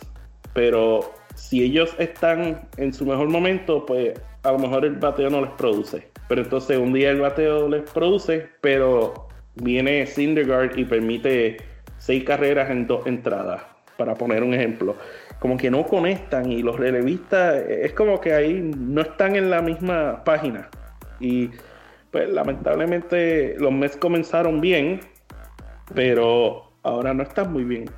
pero 0.54 1.14
si 1.36 1.64
ellos 1.64 1.96
están 1.98 2.68
en 2.78 2.94
su 2.94 3.06
mejor 3.06 3.30
momento, 3.30 3.86
pues 3.86 4.20
a 4.44 4.52
lo 4.52 4.60
mejor 4.60 4.86
el 4.86 4.96
bateo 4.96 5.30
no 5.30 5.42
les 5.42 5.52
produce. 5.52 6.10
Pero 6.28 6.42
entonces 6.42 6.78
un 6.78 6.94
día 6.94 7.12
el 7.12 7.22
bateo 7.22 7.70
les 7.70 7.90
produce, 7.92 8.50
pero 8.62 9.28
viene 9.56 10.06
Syndergaard 10.06 10.78
y 10.78 10.86
permite 10.86 11.58
seis 11.98 12.24
carreras 12.24 12.70
en 12.70 12.88
dos 12.88 13.06
entradas, 13.06 13.62
para 13.98 14.14
poner 14.16 14.44
un 14.44 14.54
ejemplo 14.54 14.96
como 15.40 15.58
que 15.58 15.70
no 15.70 15.86
conectan 15.86 16.52
y 16.52 16.62
los 16.62 16.78
relevistas 16.78 17.64
es 17.70 17.94
como 17.94 18.20
que 18.20 18.34
ahí 18.34 18.72
no 18.76 19.02
están 19.02 19.36
en 19.36 19.50
la 19.50 19.62
misma 19.62 20.24
página. 20.24 20.70
Y 21.20 21.50
pues 22.16 22.30
lamentablemente 22.30 23.56
los 23.60 23.74
Mets 23.74 23.98
comenzaron 23.98 24.62
bien, 24.62 25.02
pero 25.94 26.72
ahora 26.82 27.14
no 27.14 27.24
están 27.24 27.52
muy 27.52 27.66
bien. 27.66 27.92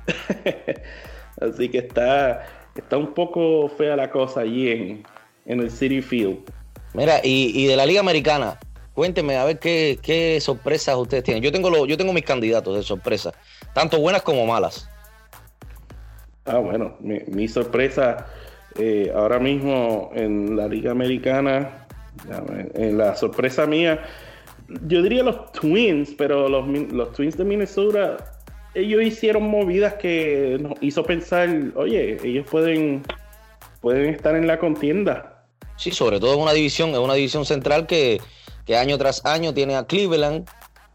Así 1.40 1.68
que 1.68 1.78
está, 1.78 2.44
está 2.74 2.96
un 2.96 3.14
poco 3.14 3.68
fea 3.68 3.94
la 3.94 4.10
cosa 4.10 4.40
allí 4.40 5.04
en, 5.46 5.60
el 5.60 5.70
City 5.70 6.02
Field. 6.02 6.38
Mira, 6.94 7.20
y, 7.22 7.64
de 7.68 7.76
la 7.76 7.86
Liga 7.86 8.00
Americana, 8.00 8.58
cuénteme 8.92 9.36
a 9.36 9.44
ver 9.44 9.60
qué, 9.60 10.00
qué 10.02 10.40
sorpresas 10.40 10.96
ustedes 10.96 11.22
tienen. 11.22 11.40
Yo 11.40 11.52
tengo, 11.52 11.70
lo, 11.70 11.86
yo 11.86 11.96
tengo 11.96 12.12
mis 12.12 12.24
candidatos 12.24 12.74
de 12.74 12.82
sorpresa, 12.82 13.32
tanto 13.72 14.00
buenas 14.00 14.22
como 14.22 14.44
malas. 14.46 14.90
Ah, 16.44 16.58
bueno, 16.58 16.96
mi, 16.98 17.46
sorpresa 17.46 18.26
eh, 18.76 19.12
ahora 19.14 19.38
mismo 19.38 20.10
en 20.12 20.56
la 20.56 20.66
Liga 20.66 20.90
Americana, 20.90 21.86
en 21.86 21.87
la 22.26 23.16
sorpresa 23.16 23.66
mía, 23.66 24.02
yo 24.86 25.02
diría 25.02 25.22
los 25.22 25.52
Twins, 25.52 26.14
pero 26.16 26.48
los, 26.48 26.66
los 26.92 27.12
Twins 27.12 27.36
de 27.36 27.44
Minnesota, 27.44 28.16
ellos 28.74 29.02
hicieron 29.02 29.44
movidas 29.44 29.94
que 29.94 30.58
nos 30.60 30.74
hizo 30.80 31.02
pensar, 31.02 31.48
oye, 31.74 32.18
ellos 32.22 32.46
pueden, 32.50 33.02
pueden 33.80 34.06
estar 34.14 34.36
en 34.36 34.46
la 34.46 34.58
contienda. 34.58 35.44
Sí, 35.76 35.90
sobre 35.90 36.20
todo 36.20 36.34
en 36.34 36.40
una 36.40 36.52
división, 36.52 36.90
en 36.90 37.00
una 37.00 37.14
división 37.14 37.44
central 37.44 37.86
que, 37.86 38.20
año 38.76 38.98
tras 38.98 39.24
año 39.24 39.54
tiene 39.54 39.76
a 39.76 39.86
Cleveland, 39.86 40.48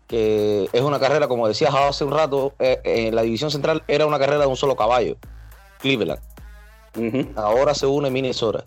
que 0.07 0.69
es 0.71 0.81
una 0.81 0.99
carrera, 0.99 1.27
como 1.27 1.47
decías 1.47 1.73
hace 1.73 2.03
un 2.03 2.11
rato, 2.11 2.53
eh, 2.59 2.79
en 2.83 3.15
la 3.15 3.23
división 3.23 3.49
central 3.49 3.83
era 3.87 4.05
una 4.05 4.19
carrera 4.19 4.41
de 4.41 4.47
un 4.47 4.57
solo 4.57 4.75
caballo. 4.75 5.17
Cleveland. 5.79 6.21
Ahora 7.35 7.73
se 7.73 7.87
une 7.87 8.11
Minnesota. 8.11 8.63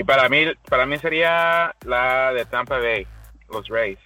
Y 0.00 0.04
para 0.04 0.30
mí, 0.30 0.46
para 0.66 0.86
mí 0.86 0.96
sería 0.96 1.76
la 1.84 2.32
de 2.32 2.46
Tampa 2.46 2.78
Bay, 2.78 3.06
los 3.50 3.68
Rays. 3.68 3.98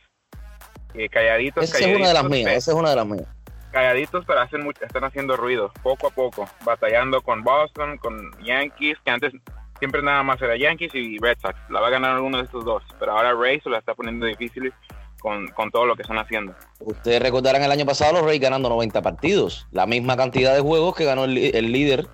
Y 0.93 1.09
calladitos, 1.09 1.63
esa 1.63 1.79
es 1.79 1.97
una 1.97 2.09
de 2.09 2.15
las 2.15 2.25
mías, 2.25 2.53
esa 2.53 2.73
es 2.73 2.77
una 2.77 2.91
de 2.91 2.97
las 2.97 3.07
mías. 3.07 3.29
Calladitos, 3.71 4.25
pero 4.27 4.41
hacen 4.41 4.65
mucho, 4.65 4.85
están 4.85 5.05
haciendo 5.05 5.37
ruido, 5.37 5.73
poco 5.85 6.09
a 6.09 6.11
poco, 6.11 6.49
batallando 6.65 7.23
con 7.23 7.45
Boston, 7.45 7.97
con 7.99 8.33
Yankees, 8.43 8.99
que 9.05 9.11
antes 9.13 9.35
siempre 9.79 10.03
nada 10.03 10.25
más 10.25 10.43
era 10.43 10.57
Yankees 10.57 10.93
y 10.97 11.19
Red 11.19 11.39
Sox. 11.41 11.55
La 11.71 11.81
va 11.81 11.87
a 11.87 11.91
ganar 11.91 12.19
uno 12.19 12.39
de 12.39 12.45
estos 12.45 12.65
dos, 12.65 12.83
pero 12.99 13.13
ahora 13.13 13.33
Rays 13.33 13.63
se 13.63 13.71
la 13.71 13.79
está 13.79 13.95
poniendo 13.95 14.27
difícil 14.27 14.73
con, 15.21 15.71
todo 15.71 15.87
lo 15.87 15.95
que 15.95 16.03
están 16.03 16.19
haciendo. 16.19 16.57
Ustedes 16.81 17.23
recordarán 17.23 17.63
el 17.63 17.71
año 17.71 17.87
pasado 17.87 18.15
los 18.15 18.25
Rays 18.25 18.41
ganando 18.41 18.69
90 18.69 19.01
partidos, 19.01 19.69
la 19.71 19.87
misma 19.87 20.17
cantidad 20.17 20.57
de 20.57 20.61
juegos 20.61 20.97
que 20.97 21.05
ganó 21.05 21.23
el, 21.25 21.39
el 21.39 21.71
líder 21.71 22.09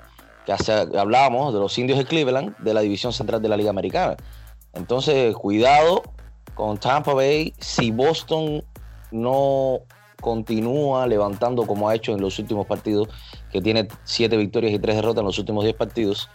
que 0.46 0.52
hablábamos 0.98 1.52
de 1.52 1.60
los 1.60 1.76
indios 1.78 1.98
de 1.98 2.04
Cleveland 2.04 2.56
de 2.58 2.74
la 2.74 2.80
división 2.80 3.12
central 3.12 3.40
de 3.42 3.48
la 3.48 3.56
Liga 3.56 3.70
Americana. 3.70 4.16
Entonces, 4.72 5.34
cuidado 5.34 6.02
con 6.54 6.78
Tampa 6.78 7.14
Bay. 7.14 7.54
Si 7.58 7.90
Boston 7.90 8.62
no 9.10 9.80
continúa 10.20 11.06
levantando 11.06 11.66
como 11.66 11.88
ha 11.88 11.94
hecho 11.94 12.12
en 12.12 12.20
los 12.20 12.38
últimos 12.38 12.66
partidos, 12.66 13.08
que 13.50 13.60
tiene 13.60 13.88
siete 14.04 14.36
victorias 14.36 14.72
y 14.72 14.78
tres 14.78 14.96
derrotas 14.96 15.20
en 15.20 15.26
los 15.26 15.38
últimos 15.38 15.64
diez 15.64 15.74
partidos, 15.74 16.28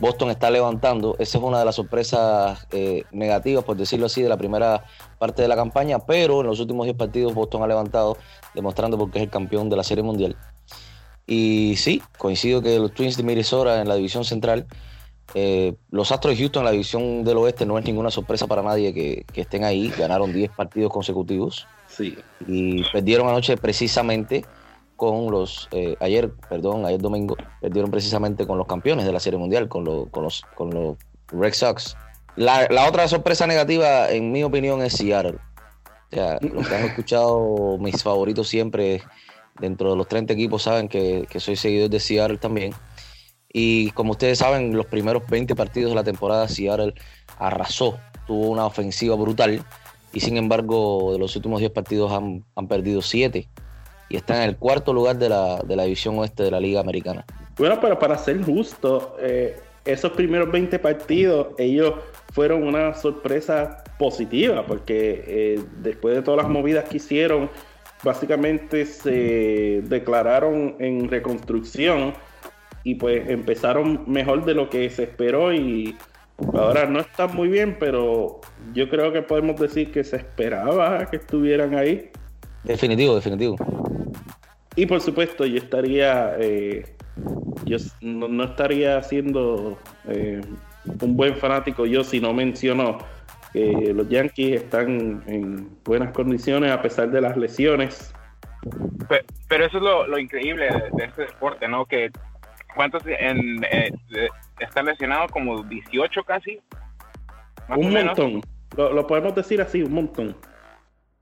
Boston 0.00 0.30
está 0.30 0.50
levantando. 0.50 1.14
Esa 1.18 1.38
es 1.38 1.44
una 1.44 1.58
de 1.58 1.64
las 1.64 1.74
sorpresas 1.74 2.66
eh, 2.72 3.04
negativas, 3.12 3.64
por 3.64 3.76
decirlo 3.76 4.06
así, 4.06 4.22
de 4.22 4.28
la 4.28 4.38
primera 4.38 4.84
parte 5.18 5.42
de 5.42 5.48
la 5.48 5.56
campaña, 5.56 5.98
pero 5.98 6.40
en 6.40 6.46
los 6.46 6.58
últimos 6.58 6.86
diez 6.86 6.96
partidos 6.96 7.34
Boston 7.34 7.62
ha 7.62 7.66
levantado, 7.66 8.16
demostrando 8.54 8.96
porque 8.98 9.18
es 9.18 9.24
el 9.24 9.30
campeón 9.30 9.68
de 9.68 9.76
la 9.76 9.84
Serie 9.84 10.02
Mundial. 10.02 10.36
Y 11.26 11.74
sí, 11.76 12.02
coincido 12.18 12.62
que 12.62 12.78
los 12.78 12.92
Twins 12.92 13.16
de 13.16 13.22
Minnesota 13.22 13.80
en 13.80 13.88
la 13.88 13.94
división 13.94 14.24
central, 14.24 14.66
eh, 15.34 15.74
los 15.90 16.10
Astros 16.10 16.34
de 16.34 16.40
Houston 16.40 16.62
en 16.62 16.64
la 16.64 16.70
división 16.72 17.24
del 17.24 17.36
oeste 17.38 17.64
no 17.64 17.78
es 17.78 17.84
ninguna 17.84 18.10
sorpresa 18.10 18.46
para 18.46 18.62
nadie 18.62 18.92
que, 18.92 19.24
estén 19.34 19.64
ahí. 19.64 19.92
Ganaron 19.96 20.32
10 20.32 20.50
partidos 20.52 20.92
consecutivos. 20.92 21.66
Sí. 21.86 22.16
Y 22.46 22.82
perdieron 22.90 23.28
anoche 23.28 23.56
precisamente 23.56 24.44
con 24.96 25.30
los, 25.30 25.68
eh, 25.70 25.96
ayer, 26.00 26.30
perdón, 26.48 26.84
ayer 26.84 27.00
domingo, 27.00 27.36
perdieron 27.60 27.90
precisamente 27.90 28.46
con 28.46 28.58
los 28.58 28.66
campeones 28.66 29.06
de 29.06 29.12
la 29.12 29.20
Serie 29.20 29.38
Mundial, 29.38 29.66
con, 29.68 30.06
con, 30.10 30.24
los, 30.24 30.42
con 30.54 30.70
los 30.70 30.98
Red 31.28 31.54
Sox. 31.54 31.96
La, 32.36 32.66
la, 32.68 32.86
otra 32.86 33.08
sorpresa 33.08 33.46
negativa, 33.46 34.10
en 34.10 34.30
mi 34.30 34.42
opinión, 34.44 34.82
es 34.82 34.92
Seattle. 34.94 35.38
O 36.12 36.14
sea, 36.14 36.38
los 36.40 36.68
que 36.68 36.74
han 36.74 36.84
escuchado 36.84 37.78
mis 37.78 38.02
favoritos 38.02 38.48
siempre 38.48 39.02
dentro 39.60 39.90
de 39.90 39.96
los 39.96 40.08
30 40.08 40.32
equipos 40.32 40.62
saben 40.62 40.88
que, 40.88 41.26
soy 41.38 41.56
seguidor 41.56 41.90
de 41.90 42.00
Seattle 42.00 42.38
también. 42.38 42.72
Y 43.52 43.90
como 43.92 44.12
ustedes 44.12 44.38
saben, 44.38 44.76
los 44.76 44.86
primeros 44.86 45.24
20 45.28 45.54
partidos 45.54 45.90
de 45.90 45.96
la 45.96 46.04
temporada 46.04 46.48
Seattle 46.48 46.94
arrasó, 47.38 47.98
tuvo 48.26 48.48
una 48.48 48.64
ofensiva 48.66 49.16
brutal 49.16 49.64
y 50.12 50.20
sin 50.20 50.36
embargo 50.36 51.12
de 51.12 51.18
los 51.18 51.34
últimos 51.36 51.60
10 51.60 51.72
partidos 51.72 52.12
han, 52.12 52.44
perdido 52.68 53.02
7 53.02 53.48
y 54.08 54.16
están 54.16 54.38
en 54.38 54.48
el 54.50 54.56
cuarto 54.56 54.92
lugar 54.92 55.16
de 55.18 55.28
la, 55.28 55.62
división 55.62 56.18
oeste 56.18 56.42
de 56.42 56.50
la 56.50 56.60
Liga 56.60 56.80
Americana. 56.80 57.24
Bueno, 57.56 57.78
pero 57.80 57.98
para 57.98 58.16
ser 58.18 58.42
justo, 58.42 59.16
eh, 59.20 59.60
esos 59.84 60.12
primeros 60.12 60.50
20 60.50 60.78
partidos 60.78 61.48
ellos 61.58 61.94
fueron 62.32 62.62
una 62.62 62.94
sorpresa 62.94 63.82
positiva 63.98 64.64
porque 64.66 65.24
eh, 65.26 65.60
después 65.78 66.16
de 66.16 66.22
todas 66.22 66.42
las 66.42 66.50
movidas 66.50 66.88
que 66.88 66.98
hicieron 66.98 67.50
básicamente 68.02 68.86
se 68.86 69.82
declararon 69.84 70.76
en 70.78 71.08
reconstrucción 71.08 72.14
y 72.84 72.94
pues 72.94 73.28
empezaron 73.28 74.04
mejor 74.06 74.44
de 74.44 74.54
lo 74.54 74.70
que 74.70 74.88
se 74.90 75.04
esperó 75.04 75.52
y 75.52 75.96
ahora 76.54 76.86
no 76.86 77.00
están 77.00 77.34
muy 77.34 77.48
bien, 77.48 77.76
pero 77.78 78.40
yo 78.72 78.88
creo 78.88 79.12
que 79.12 79.22
podemos 79.22 79.60
decir 79.60 79.92
que 79.92 80.02
se 80.02 80.16
esperaba 80.16 81.04
que 81.10 81.16
estuvieran 81.16 81.74
ahí. 81.74 82.10
Definitivo, 82.64 83.14
definitivo. 83.14 83.56
y 84.76 84.86
por 84.86 85.00
supuesto, 85.00 85.44
yo 85.44 85.58
estaría, 85.58 86.36
eh, 86.38 86.84
yo 87.64 87.76
no, 88.00 88.44
estaría 88.44 89.02
siendo 89.02 89.78
eh, 90.08 90.40
un 91.02 91.16
buen 91.16 91.36
fanático 91.36 91.84
yo 91.84 92.02
si 92.02 92.20
no 92.20 92.32
menciono 92.32 92.98
que 93.52 93.92
los 93.94 94.08
Yankees 94.08 94.62
están 94.62 95.22
en 95.26 95.78
buenas 95.84 96.12
condiciones 96.12 96.70
a 96.70 96.82
pesar 96.82 97.10
de 97.10 97.20
las 97.20 97.36
lesiones. 97.36 98.14
Pero, 99.48 99.64
eso 99.64 99.78
es 99.78 99.82
lo, 99.82 100.18
increíble 100.18 100.68
de, 100.92 101.04
este 101.04 101.22
deporte, 101.22 101.66
¿no? 101.66 101.86
Que 101.86 102.10
¿cuántos 102.74 103.02
en, 103.06 103.64
eh, 103.64 103.90
están 104.58 104.86
lesionados? 104.86 105.32
Como 105.32 105.62
18 105.62 106.24
casi. 106.24 106.60
un 107.68 107.92
montón. 107.92 108.42
Lo, 108.76 109.06
podemos 109.06 109.34
decir 109.34 109.60
así, 109.60 109.82
un 109.82 109.92
montón. 109.92 110.36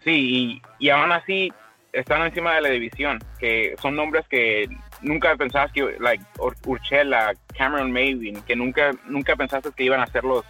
Sí, 0.01 0.61
y, 0.81 0.87
y 0.87 0.91
aún 0.91 1.13
así 1.13 1.53
están 1.93 2.23
encima 2.23 2.55
de 2.55 2.61
la 2.63 2.69
división, 2.71 3.19
que 3.39 3.75
son 3.81 3.97
nombres 3.97 4.27
que 4.29 4.69
nunca 5.01 5.35
pensabas 5.37 5.73
que, 5.73 5.97
like 5.99 6.25
Urchela, 6.67 7.35
Cameron 7.57 7.93
Maybin, 7.93 8.43
que 8.43 8.55
nunca, 8.55 8.93
nunca 9.07 9.37
pensaste 9.37 9.71
que 9.75 9.85
iban 9.85 10.01
a 10.01 10.07
ser 10.07 10.25
los 10.25 10.45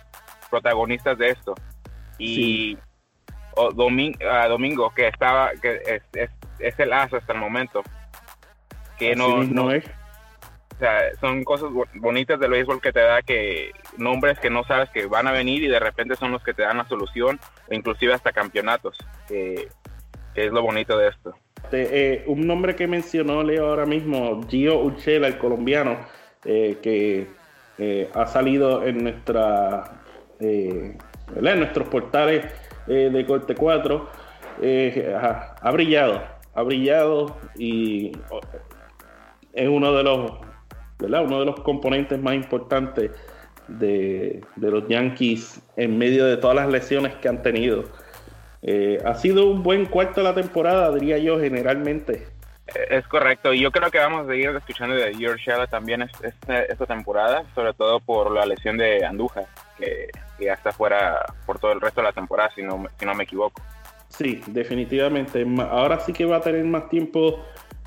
protagonistas 0.51 1.17
de 1.19 1.31
esto. 1.31 1.55
Y 2.19 2.77
Domingo, 3.75 4.93
que 4.95 5.09
estaba, 5.09 5.53
que 5.61 5.81
es, 6.13 6.31
es, 6.59 6.79
el 6.79 6.93
as 6.93 7.13
hasta 7.13 7.33
el 7.33 7.39
momento. 7.39 7.83
Que 8.99 9.15
no, 9.15 9.45
no 9.45 9.71
es. 9.71 9.85
O 10.75 10.79
sea, 10.79 11.13
son 11.21 11.43
cosas 11.43 11.71
bonitas 11.97 12.39
del 12.39 12.53
béisbol 12.53 12.81
que 12.81 12.93
te 12.93 13.01
da 13.01 13.21
que 13.23 13.73
nombres 13.97 14.39
que 14.39 14.49
no 14.49 14.63
sabes 14.63 14.89
que 14.91 15.07
van 15.07 15.27
a 15.27 15.33
venir 15.33 15.65
y 15.65 15.67
de 15.67 15.81
repente 15.81 16.15
son 16.15 16.31
los 16.31 16.43
que 16.45 16.55
te 16.55 16.63
dan 16.63 16.77
la 16.77 16.87
solución, 16.87 17.41
o 17.69 17.75
inclusive 17.75 18.15
hasta 18.15 18.31
campeonatos, 18.31 18.97
que, 19.27 19.69
es 20.37 20.53
lo 20.53 20.63
bonito 20.63 20.97
de 20.97 21.09
esto. 21.09 21.35
Eh, 21.73 22.23
un 22.29 22.47
nombre 22.47 22.77
que 22.77 22.87
mencionó 22.87 23.43
Leo 23.43 23.67
ahora 23.67 23.87
mismo, 23.87 24.47
Gio 24.49 24.79
Urchela, 24.79 25.27
el 25.27 25.39
colombiano, 25.39 25.99
eh, 26.45 26.79
que 26.81 27.27
eh, 27.79 28.09
ha 28.15 28.27
salido 28.27 28.87
en 28.87 29.03
nuestra 29.03 30.01
en 31.37 31.59
nuestros 31.59 31.89
portales 31.89 32.47
de 32.87 33.25
Corte 33.27 33.55
4, 33.55 34.09
ha, 35.63 35.71
brillado, 35.71 36.23
ha 36.55 36.63
brillado 36.63 37.37
y 37.57 38.13
es 39.53 39.69
uno 39.69 39.93
de 39.93 40.03
los 40.03 40.33
uno 41.01 41.41
de 41.41 41.47
los 41.47 41.61
componentes 41.61 42.21
más 42.21 42.35
importantes 42.35 43.11
de, 43.69 44.43
los 44.57 44.89
Yankees 44.89 45.61
en 45.77 45.99
medio 45.99 46.25
de 46.25 46.37
todas 46.37 46.57
las 46.57 46.69
lesiones 46.69 47.15
que 47.17 47.29
han 47.29 47.43
tenido. 47.43 47.85
Eh, 48.63 48.99
ha 49.05 49.15
sido 49.15 49.49
un 49.49 49.63
buen 49.63 49.87
cuarto 49.87 50.21
de 50.21 50.25
la 50.25 50.35
temporada, 50.35 50.93
diría 50.93 51.19
yo, 51.19 51.39
generalmente. 51.39 52.27
Es 52.91 53.07
correcto, 53.07 53.55
y 53.55 53.61
yo 53.61 53.71
creo 53.71 53.91
que 53.91 53.99
vamos 53.99 54.27
a 54.27 54.31
seguir 54.31 54.51
escuchando 54.51 54.95
de 54.95 55.15
George 55.15 55.51
también 55.71 56.03
esta, 56.03 56.87
temporada, 56.87 57.45
sobre 57.55 57.73
todo 57.73 57.99
por 58.01 58.31
la 58.31 58.45
lesión 58.45 58.77
de 58.77 59.07
Anduja, 59.07 59.43
que, 59.79 60.09
ya 60.41 60.55
está 60.55 60.73
fuera 60.73 61.25
por 61.47 61.59
todo 61.59 61.73
el 61.73 61.81
resto 61.81 62.01
de 62.01 62.07
la 62.07 62.13
temporada, 62.13 62.51
si 62.55 62.63
no, 62.63 62.87
si 62.99 63.07
no 63.07 63.15
me 63.15 63.25
equivoco. 63.25 63.63
Sí, 64.09 64.41
definitivamente. 64.47 65.47
Ahora 65.71 66.01
sí 66.01 66.13
que 66.13 66.25
va 66.25 66.37
a 66.37 66.41
tener 66.41 66.65
más 66.65 66.89
tiempo 66.89 67.41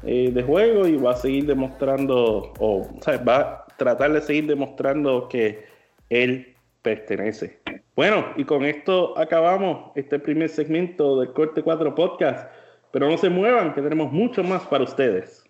eh, 0.04 0.32
de 0.32 0.44
juego 0.44 0.88
y 0.88 0.98
va 0.98 1.12
a 1.12 1.16
seguir 1.16 1.46
demostrando, 1.46 2.54
o, 2.60 2.88
va 3.28 3.40
a 3.40 3.66
tratar 3.78 4.14
de 4.14 4.22
seguir 4.22 4.48
demostrando 4.48 5.28
que 5.28 5.66
él 6.10 6.56
pertenece. 6.82 7.60
Bueno, 7.96 8.26
y 8.36 8.46
con 8.46 8.66
esto 8.66 9.18
acabamos 9.18 9.92
este 9.96 10.18
primer 10.20 10.50
segmento 10.50 11.20
del 11.20 11.34
Corte 11.34 11.62
4 11.62 11.94
Podcast, 11.94 12.50
pero 12.92 13.10
no 13.10 13.18
se 13.18 13.30
muevan, 13.30 13.74
que 13.74 13.82
tenemos 13.82 14.12
mucho 14.12 14.44
más 14.44 14.64
para 14.64 14.84
ustedes. 14.84 15.41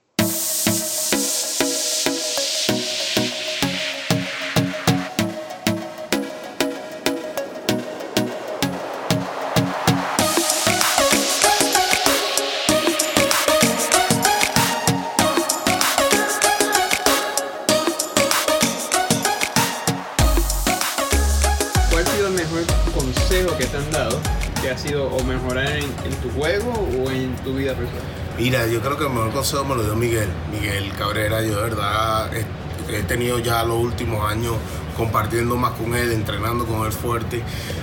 Que 29.41 29.63
me 29.67 29.75
lo 29.75 29.84
dio 29.84 29.95
Miguel, 29.95 30.30
Miguel 30.51 30.93
Cabrera. 30.95 31.41
Yo 31.41 31.56
de 31.56 31.63
verdad 31.63 32.30
he, 32.36 33.04
tenido 33.04 33.39
ya 33.39 33.63
los 33.63 33.77
últimos 33.77 34.30
años 34.30 34.54
compartiendo 34.95 35.56
más 35.56 35.71
con 35.71 35.95
él, 35.95 36.12
entrenando 36.12 36.65
con 36.65 36.86
él 36.86 36.91
fuerte. 36.91 37.41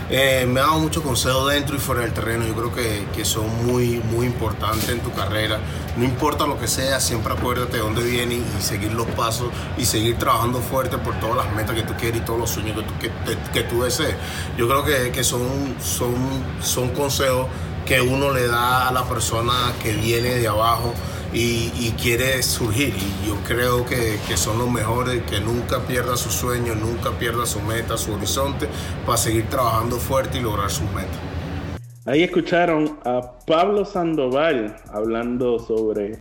Eh, 0.08 0.46
me 0.48 0.60
ha 0.60 0.64
dado 0.64 0.78
muchos 0.78 1.02
consejos 1.02 1.50
dentro 1.50 1.74
y 1.74 1.80
fuera 1.80 2.02
del 2.02 2.12
terreno. 2.12 2.46
Yo 2.46 2.54
creo 2.54 2.72
que, 2.72 3.24
son 3.24 3.66
muy, 3.66 4.00
muy 4.12 4.26
importantes 4.26 4.88
en 4.88 5.00
tu 5.00 5.12
carrera. 5.12 5.58
No 5.96 6.04
importa 6.04 6.46
lo 6.46 6.60
que 6.60 6.68
sea, 6.68 7.00
siempre 7.00 7.32
acuérdate 7.32 7.78
de 7.78 7.82
dónde 7.82 8.02
vienes 8.04 8.38
y 8.38 8.62
seguir 8.62 8.92
los 8.92 9.08
pasos 9.08 9.48
y 9.76 9.84
seguir 9.84 10.16
trabajando 10.16 10.60
fuerte 10.60 10.96
por 10.96 11.18
todas 11.18 11.44
las 11.44 11.52
metas 11.56 11.74
que 11.74 11.82
tú 11.82 11.94
quieres 11.98 12.20
y 12.20 12.24
todos 12.24 12.38
los 12.38 12.50
sueños 12.50 12.76
que 13.00 13.08
tú, 13.08 13.52
que, 13.52 13.62
tú 13.64 13.82
desees. 13.82 14.14
Yo 14.56 14.68
creo 14.68 14.84
que, 14.84 15.10
que 15.10 15.24
son, 15.24 15.74
son, 15.82 16.14
son 16.62 16.90
consejos 16.90 17.48
que 17.84 18.00
uno 18.00 18.32
le 18.32 18.46
da 18.46 18.86
a 18.86 18.92
la 18.92 19.04
persona 19.04 19.72
que 19.82 19.92
viene 19.92 20.34
de 20.34 20.46
abajo 20.46 20.94
y, 21.32 21.90
quiere 22.00 22.42
surgir. 22.42 22.94
Y 22.94 23.28
yo 23.28 23.36
creo 23.46 23.84
que, 23.84 24.18
son 24.36 24.58
los 24.58 24.70
mejores, 24.70 25.22
que 25.24 25.40
nunca 25.40 25.80
pierda 25.86 26.16
su 26.16 26.30
sueño, 26.30 26.74
nunca 26.74 27.10
pierda 27.18 27.46
su 27.46 27.60
meta, 27.60 27.96
su 27.96 28.12
horizonte, 28.12 28.66
para 29.04 29.18
seguir 29.18 29.46
trabajando 29.48 29.96
fuerte 29.96 30.38
y 30.38 30.40
lograr 30.40 30.70
sus 30.70 30.90
metas. 30.92 31.18
Ahí 32.06 32.22
escucharon 32.22 32.98
a 33.04 33.38
Pablo 33.46 33.84
Sandoval 33.84 34.76
hablando 34.90 35.58
sobre 35.58 36.18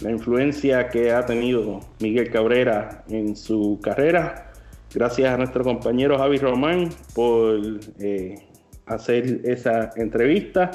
la 0.00 0.10
influencia 0.10 0.88
que 0.88 1.12
ha 1.12 1.24
tenido 1.24 1.80
Miguel 1.98 2.30
Cabrera 2.30 3.04
en 3.08 3.36
su 3.36 3.78
carrera. 3.82 4.52
Gracias 4.92 5.32
a 5.32 5.36
nuestro 5.36 5.62
compañero 5.64 6.18
Javi 6.18 6.38
Román 6.38 6.90
por 7.14 7.58
eh, 8.00 8.34
hacer 8.86 9.40
esa 9.44 9.90
entrevista. 9.96 10.72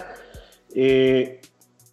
Eh, 0.74 1.42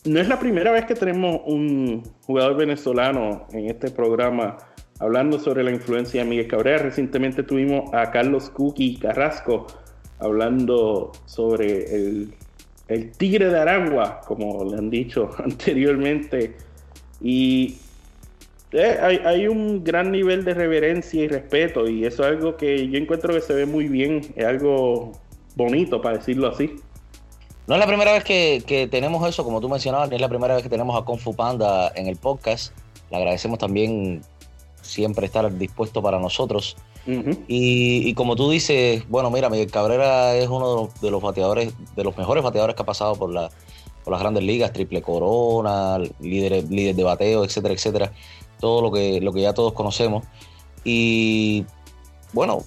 no 0.05 0.21
es 0.21 0.29
la 0.29 0.39
primera 0.39 0.73
vez 0.73 0.85
que 0.87 0.95
tenemos 0.95 1.41
un 1.47 2.03
jugador 2.27 2.57
venezolano 2.57 3.47
en 3.53 3.67
este 3.67 3.91
programa 3.91 4.59
hablando 4.99 5.39
sobre 5.39 5.63
la 5.63 5.71
influencia 5.71 6.23
de 6.23 6.29
Miguel 6.29 6.49
Cabrera. 6.49 6.79
Recientemente 6.79 7.43
tuvimos 7.43 7.93
a 7.95 8.11
Carlos 8.11 8.51
Cookie 8.51 8.97
Carrasco 8.97 9.67
hablando 10.19 11.13
sobre 11.27 11.95
el, 11.95 12.35
tigre 13.17 13.49
de 13.49 13.59
Aragua, 13.59 14.21
como 14.27 14.65
le 14.65 14.77
han 14.77 14.91
dicho 14.91 15.31
anteriormente. 15.39 16.57
Y 17.21 17.77
eh, 18.73 18.99
hay, 19.01 19.21
hay, 19.25 19.49
un 19.49 19.85
gran 19.85 20.11
nivel 20.11 20.45
de 20.45 20.55
reverencia 20.55 21.23
y 21.23 21.29
respeto 21.29 21.89
y 21.89 22.05
eso 22.05 22.25
es 22.25 22.31
algo 22.31 22.57
que 22.57 22.89
yo 22.89 22.99
encuentro 22.99 23.33
que 23.33 23.41
se 23.41 23.55
ve 23.55 23.67
muy 23.67 23.87
bien, 23.87 24.21
es 24.35 24.45
algo 24.45 25.13
bonito 25.55 26.03
para 26.03 26.19
decirlo 26.19 26.49
así. 26.49 26.75
No 27.67 27.75
es 27.75 27.81
la 27.81 27.87
primera 27.87 28.13
vez 28.13 28.25
que, 28.25 28.89
tenemos 28.91 29.27
eso, 29.29 29.45
como 29.45 29.61
tú 29.61 29.69
mencionabas, 29.69 30.09
ni 30.09 30.17
es 30.17 30.21
la 30.21 30.29
primera 30.29 30.55
vez 30.55 30.63
que 30.65 30.69
tenemos 30.69 31.01
a 31.01 31.05
Kung 31.05 31.19
Fu 31.19 31.35
Panda 31.35 31.93
en 31.95 32.09
el 32.09 32.17
podcast. 32.17 32.73
Le 33.11 33.19
agradecemos 33.19 33.59
también 33.59 34.23
siempre 34.81 35.27
estar 35.27 35.57
dispuesto 35.57 36.03
para 36.03 36.19
nosotros. 36.19 36.77
y, 37.07 38.15
como 38.15 38.35
tú 38.35 38.51
dices, 38.51 39.09
bueno, 39.09 39.31
mira, 39.31 39.49
Miguel 39.49 39.71
Cabrera 39.71 40.35
es 40.35 40.49
uno 40.49 40.91
de 41.01 41.11
los, 41.11 41.23
bateadores, 41.23 41.73
de 41.95 42.05
los 42.05 42.17
mejores 42.17 42.43
bateadores 42.43 42.75
que 42.75 42.83
ha 42.83 42.87
pasado 42.87 43.15
por, 43.15 43.33
la, 43.33 43.51
por 44.05 44.13
las 44.13 44.21
grandes 44.21 44.43
ligas, 44.43 44.73
triple 44.73 45.01
corona, 45.01 45.99
líder, 46.21 46.65
líder 46.69 46.97
de 46.97 47.05
bateo, 47.05 47.45
etcétera, 47.45 47.75
etcétera. 47.75 48.13
Todo 48.59 48.83
lo 48.83 48.91
que, 48.91 49.21
lo 49.21 49.33
que 49.33 49.43
ya 49.43 49.55
todos 49.55 49.73
conocemos. 49.73 50.25
Y 50.85 51.65
bueno, 52.33 52.65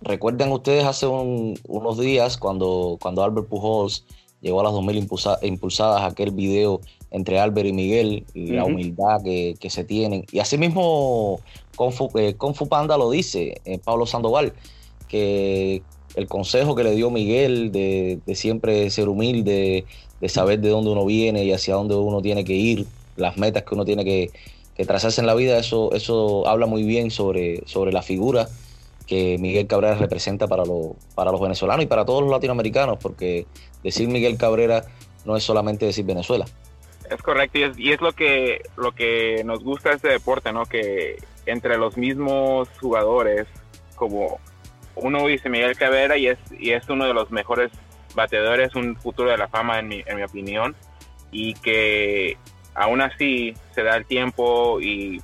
recuerden 0.00 0.50
ustedes 0.50 0.84
hace 0.84 1.06
unos 1.06 1.98
días 1.98 2.38
cuando, 2.38 2.96
cuando 3.00 3.22
Albert 3.22 3.48
Pujols 3.48 4.06
llegó 4.40 4.60
a 4.60 4.64
las 4.64 4.72
2000 4.72 5.08
impulsadas 5.42 6.02
aquel 6.02 6.30
video 6.30 6.80
entre 7.10 7.38
Albert 7.40 7.68
y 7.68 7.72
Miguel 7.72 8.24
y 8.34 8.48
la 8.48 8.64
humildad 8.64 9.22
que, 9.22 9.70
se 9.70 9.84
tienen. 9.84 10.24
Y 10.30 10.38
asimismo, 10.38 11.40
eh, 12.16 12.36
Panda 12.68 12.96
lo 12.96 13.10
dice, 13.10 13.60
eh, 13.64 13.78
Pablo 13.78 14.06
Sandoval, 14.06 14.52
que 15.08 15.82
el 16.14 16.26
consejo 16.28 16.74
que 16.74 16.84
le 16.84 16.94
dio 16.94 17.10
Miguel 17.10 17.72
de, 17.72 18.20
siempre 18.34 18.90
ser 18.90 19.08
humilde, 19.08 19.84
de 20.20 20.28
saber 20.28 20.60
de 20.60 20.68
dónde 20.68 20.90
uno 20.90 21.04
viene 21.04 21.44
y 21.44 21.52
hacia 21.52 21.74
dónde 21.74 21.94
uno 21.96 22.22
tiene 22.22 22.44
que 22.44 22.54
ir, 22.54 22.86
las 23.16 23.36
metas 23.38 23.64
que 23.64 23.74
uno 23.74 23.84
tiene 23.84 24.04
que, 24.04 24.30
trazarse 24.86 25.20
en 25.20 25.26
la 25.26 25.34
vida, 25.34 25.58
eso, 25.58 25.92
eso 25.92 26.48
habla 26.48 26.64
muy 26.64 26.84
bien 26.84 27.10
sobre, 27.10 27.60
sobre 27.66 27.92
la 27.92 28.00
figura 28.00 28.48
que 29.10 29.38
Miguel 29.40 29.66
Cabrera 29.66 29.96
representa 29.96 30.46
para, 30.46 30.62
para 31.16 31.32
los 31.32 31.40
venezolanos 31.40 31.84
y 31.84 31.88
para 31.88 32.04
todos 32.04 32.22
los 32.22 32.30
latinoamericanos, 32.30 32.96
porque 33.02 33.44
decir 33.82 34.06
Miguel 34.06 34.38
Cabrera 34.38 34.84
no 35.24 35.36
es 35.36 35.42
solamente 35.42 35.84
decir 35.84 36.04
Venezuela. 36.04 36.44
Es 37.10 37.20
correcto 37.20 37.58
y 37.58 37.62
es, 37.64 37.76
y 37.76 37.90
es 37.90 38.00
lo 38.00 38.12
que 38.12 38.62
lo 38.76 38.92
que 38.92 39.42
nos 39.44 39.64
gusta 39.64 39.90
este 39.90 40.10
deporte, 40.10 40.52
¿no? 40.52 40.64
Que 40.64 41.16
entre 41.46 41.76
los 41.76 41.96
mismos 41.96 42.68
jugadores, 42.80 43.48
como 43.96 44.38
uno 44.94 45.26
dice 45.26 45.48
Miguel 45.48 45.76
Cabrera 45.76 46.16
y 46.16 46.28
es 46.28 46.38
y 46.56 46.70
es 46.70 46.88
uno 46.88 47.04
de 47.04 47.12
los 47.12 47.32
mejores 47.32 47.72
bateadores, 48.14 48.76
un 48.76 48.94
futuro 48.94 49.28
de 49.28 49.38
la 49.38 49.48
fama 49.48 49.80
en 49.80 49.88
mi, 49.88 50.04
en 50.06 50.18
mi 50.18 50.22
opinión 50.22 50.76
y 51.32 51.54
que 51.54 52.36
aún 52.74 53.00
así 53.00 53.54
se 53.74 53.82
da 53.82 53.96
el 53.96 54.06
tiempo 54.06 54.80
y 54.80 55.20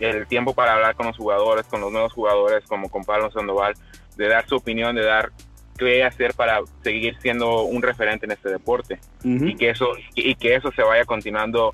el 0.00 0.26
tiempo 0.26 0.54
para 0.54 0.74
hablar 0.74 0.94
con 0.94 1.06
los 1.06 1.16
jugadores, 1.16 1.66
con 1.66 1.80
los 1.80 1.92
nuevos 1.92 2.12
jugadores 2.12 2.64
como 2.66 2.88
con 2.88 3.04
Pablo 3.04 3.30
Sandoval, 3.30 3.74
de 4.16 4.28
dar 4.28 4.46
su 4.48 4.56
opinión, 4.56 4.94
de 4.94 5.04
dar 5.04 5.32
qué 5.78 6.04
hacer 6.04 6.34
para 6.34 6.60
seguir 6.82 7.16
siendo 7.20 7.62
un 7.62 7.82
referente 7.82 8.26
en 8.26 8.32
este 8.32 8.50
deporte. 8.50 9.00
Y 9.24 9.56
que 9.56 9.70
eso 9.70 9.88
y 10.14 10.34
que 10.34 10.54
eso 10.54 10.70
se 10.72 10.82
vaya 10.82 11.04
continuando 11.04 11.72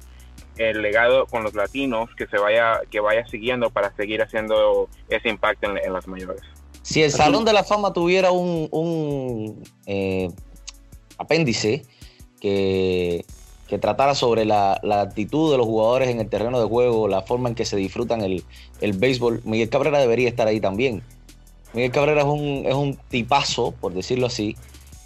el 0.56 0.80
legado 0.80 1.26
con 1.26 1.42
los 1.42 1.54
latinos 1.54 2.08
que 2.16 2.26
se 2.26 2.38
vaya 2.38 2.80
que 2.90 3.00
vaya 3.00 3.26
siguiendo 3.26 3.70
para 3.70 3.94
seguir 3.94 4.22
haciendo 4.22 4.88
ese 5.08 5.28
impacto 5.28 5.68
en, 5.76 5.92
las 5.92 6.06
mayores. 6.06 6.42
Si 6.82 7.02
el 7.02 7.10
salón 7.10 7.44
de 7.44 7.52
la 7.52 7.64
fama 7.64 7.92
tuviera 7.92 8.30
un, 8.30 8.68
un 8.70 9.62
eh, 9.86 10.30
apéndice 11.18 11.84
que, 12.40 13.24
que 13.68 13.78
tratara 13.78 14.14
sobre 14.14 14.44
la, 14.44 14.80
actitud 15.00 15.50
de 15.50 15.58
los 15.58 15.66
jugadores 15.66 16.08
en 16.08 16.20
el 16.20 16.28
terreno 16.28 16.60
de 16.60 16.66
juego, 16.66 17.08
la 17.08 17.22
forma 17.22 17.48
en 17.48 17.54
que 17.54 17.64
se 17.64 17.76
disfrutan 17.76 18.22
el, 18.22 18.44
el 18.80 18.92
béisbol, 18.92 19.42
Miguel 19.44 19.68
Cabrera 19.68 19.98
debería 19.98 20.28
estar 20.28 20.46
ahí 20.46 20.60
también 20.60 21.02
Miguel 21.76 21.90
Cabrera 21.92 22.22
es 22.22 22.26
un, 22.26 22.62
es 22.64 22.74
un 22.74 22.96
tipazo, 23.10 23.72
por 23.72 23.92
decirlo 23.92 24.26
así. 24.26 24.56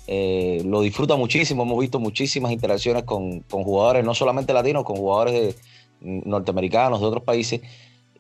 Eh, 0.07 0.63
lo 0.65 0.83
disfruta 0.83 1.17
muchísimo. 1.17 1.65
Hemos 1.65 1.81
visto 1.81 1.99
muchísimas 1.99 2.53
interacciones 2.53 3.03
con, 3.03 3.43
jugadores, 3.49 4.05
no 4.05 4.15
solamente 4.15 4.53
latinos, 4.53 4.85
con 4.85 4.97
jugadores 4.97 5.57
norteamericanos 6.01 7.01
de 7.01 7.07
otros 7.07 7.25
países. 7.25 7.61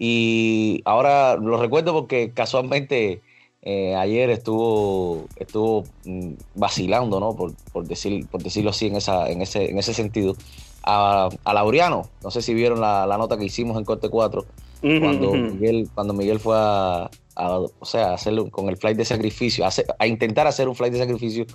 Y 0.01 0.83
ahora 0.85 1.37
lo 1.37 1.59
recuerdo 1.59 1.93
porque 1.93 2.33
casualmente 2.33 3.23
eh, 3.63 3.95
ayer 3.95 4.31
estuvo, 4.31 5.27
estuvo 5.37 5.85
mm, 6.05 6.33
vacilando, 6.55 7.21
¿no? 7.21 7.35
Por, 7.35 7.87
decir, 7.87 8.27
por 8.29 8.43
decirlo 8.43 8.71
así 8.71 8.87
en, 8.87 8.97
esa, 8.97 9.29
en, 9.29 9.43
ese, 9.43 9.71
en 9.71 9.79
ese 9.79 9.95
sentido. 9.95 10.37
A, 10.83 11.29
Laureano, 11.45 12.09
no 12.23 12.31
sé 12.31 12.41
si 12.41 12.55
vieron 12.55 12.81
la, 12.81 13.07
nota 13.19 13.37
que 13.37 13.45
hicimos 13.45 13.77
en 13.77 13.85
Corte 13.85 14.09
4, 14.09 14.47
cuando, 14.81 15.33
Miguel, 15.33 15.91
cuando 15.95 16.15
Miguel 16.15 16.41
fue 16.41 16.57
a, 16.57 17.11
o 17.45 17.85
sea, 17.85 18.15
hacerlo 18.15 18.51
con 18.51 18.69
el 18.69 18.77
flight 18.77 18.97
de 18.97 19.05
sacrificio, 19.05 19.65
a, 19.99 20.07
intentar 20.07 20.47
hacer 20.47 20.69
un 20.69 20.75
flight 20.75 20.93
de 20.93 20.99
sacrificio. 20.99 21.47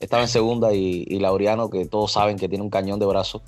Estaba 0.00 0.22
en 0.22 0.28
segunda 0.28 0.72
y, 0.72 1.04
Laureano, 1.18 1.70
que 1.70 1.86
todos 1.86 2.12
saben 2.12 2.36
que 2.38 2.48
tiene 2.48 2.62
un 2.62 2.70
cañón 2.70 2.98
de 2.98 3.06
brazo, 3.06 3.42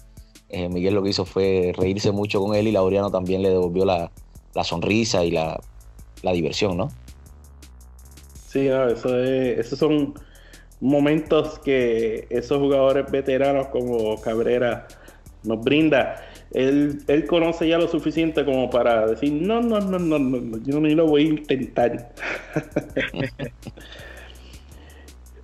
eh, 0.48 0.68
Miguel 0.68 0.94
lo 0.94 1.02
que 1.02 1.10
hizo 1.10 1.24
fue 1.24 1.72
reírse 1.76 2.10
mucho 2.10 2.40
con 2.40 2.56
él 2.56 2.66
y 2.66 2.72
Laureano 2.72 3.10
también 3.10 3.40
le 3.40 3.50
devolvió 3.50 3.84
la, 3.84 4.10
sonrisa 4.64 5.24
y 5.24 5.30
la, 5.30 5.60
diversión, 6.22 6.76
¿no? 6.76 6.90
Sí, 8.50 8.66
eso 8.66 9.16
es, 9.16 9.58
esos 9.58 9.78
son 9.78 10.14
momentos 10.80 11.60
que 11.60 12.26
esos 12.30 12.58
jugadores 12.58 13.08
veteranos 13.08 13.68
como 13.68 14.20
Cabrera 14.20 14.88
nos 15.44 15.62
brinda 15.62 16.16
él, 16.50 16.98
él 17.06 17.26
conoce 17.26 17.68
ya 17.68 17.78
lo 17.78 17.86
suficiente 17.86 18.44
como 18.44 18.68
para 18.70 19.06
decir, 19.06 19.32
no, 19.32 19.60
no, 19.60 19.78
no, 19.80 20.00
no, 20.00 20.18
no 20.18 20.58
yo 20.64 20.80
ni 20.80 20.96
lo 20.96 21.06
voy 21.06 21.26
a 21.26 21.28
intentar. 21.28 22.12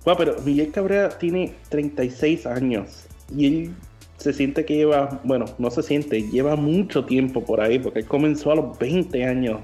bueno, 0.03 0.17
pero 0.17 0.35
Miguel 0.43 0.71
Cabrera 0.73 1.09
tiene 1.17 1.53
36 1.69 2.45
años 2.45 3.05
y 3.33 3.45
él 3.47 3.73
se 4.17 4.33
siente 4.33 4.65
que 4.65 4.75
lleva, 4.75 5.21
bueno, 5.23 5.45
no 5.59 5.71
se 5.71 5.81
siente, 5.81 6.23
lleva 6.23 6.57
mucho 6.57 7.05
tiempo 7.05 7.45
por 7.45 7.61
ahí, 7.61 7.79
porque 7.79 7.99
él 7.99 8.05
comenzó 8.05 8.51
a 8.51 8.55
los 8.55 8.77
20 8.77 9.23
años. 9.23 9.61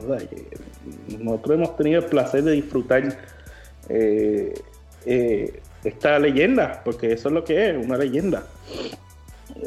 Nosotros 1.20 1.58
hemos 1.58 1.78
tenido 1.78 2.02
el 2.02 2.06
placer 2.08 2.44
de 2.44 2.52
disfrutar 2.54 3.18
eh, 3.90 4.54
eh, 5.06 5.60
esta 5.84 6.20
leyenda, 6.20 6.82
porque 6.84 7.12
eso 7.12 7.30
es 7.30 7.34
lo 7.34 7.44
que 7.44 7.70
es, 7.70 7.86
una 7.86 7.98
leyenda. 7.98 8.48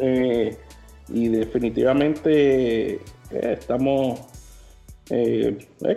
Eh, 0.01 0.57
y 1.09 1.29
definitivamente 1.29 3.01
estamos 3.31 4.21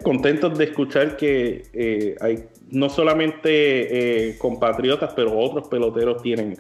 contentos 0.04 0.58
de 0.58 0.66
escuchar 0.66 1.18
que 1.18 2.16
hay 2.22 2.46
no 2.70 2.90
solamente 2.90 4.36
compatriotas, 4.38 5.14
pero 5.16 5.36
otros 5.36 5.68
peloteros 5.68 6.22
tienen, 6.22 6.58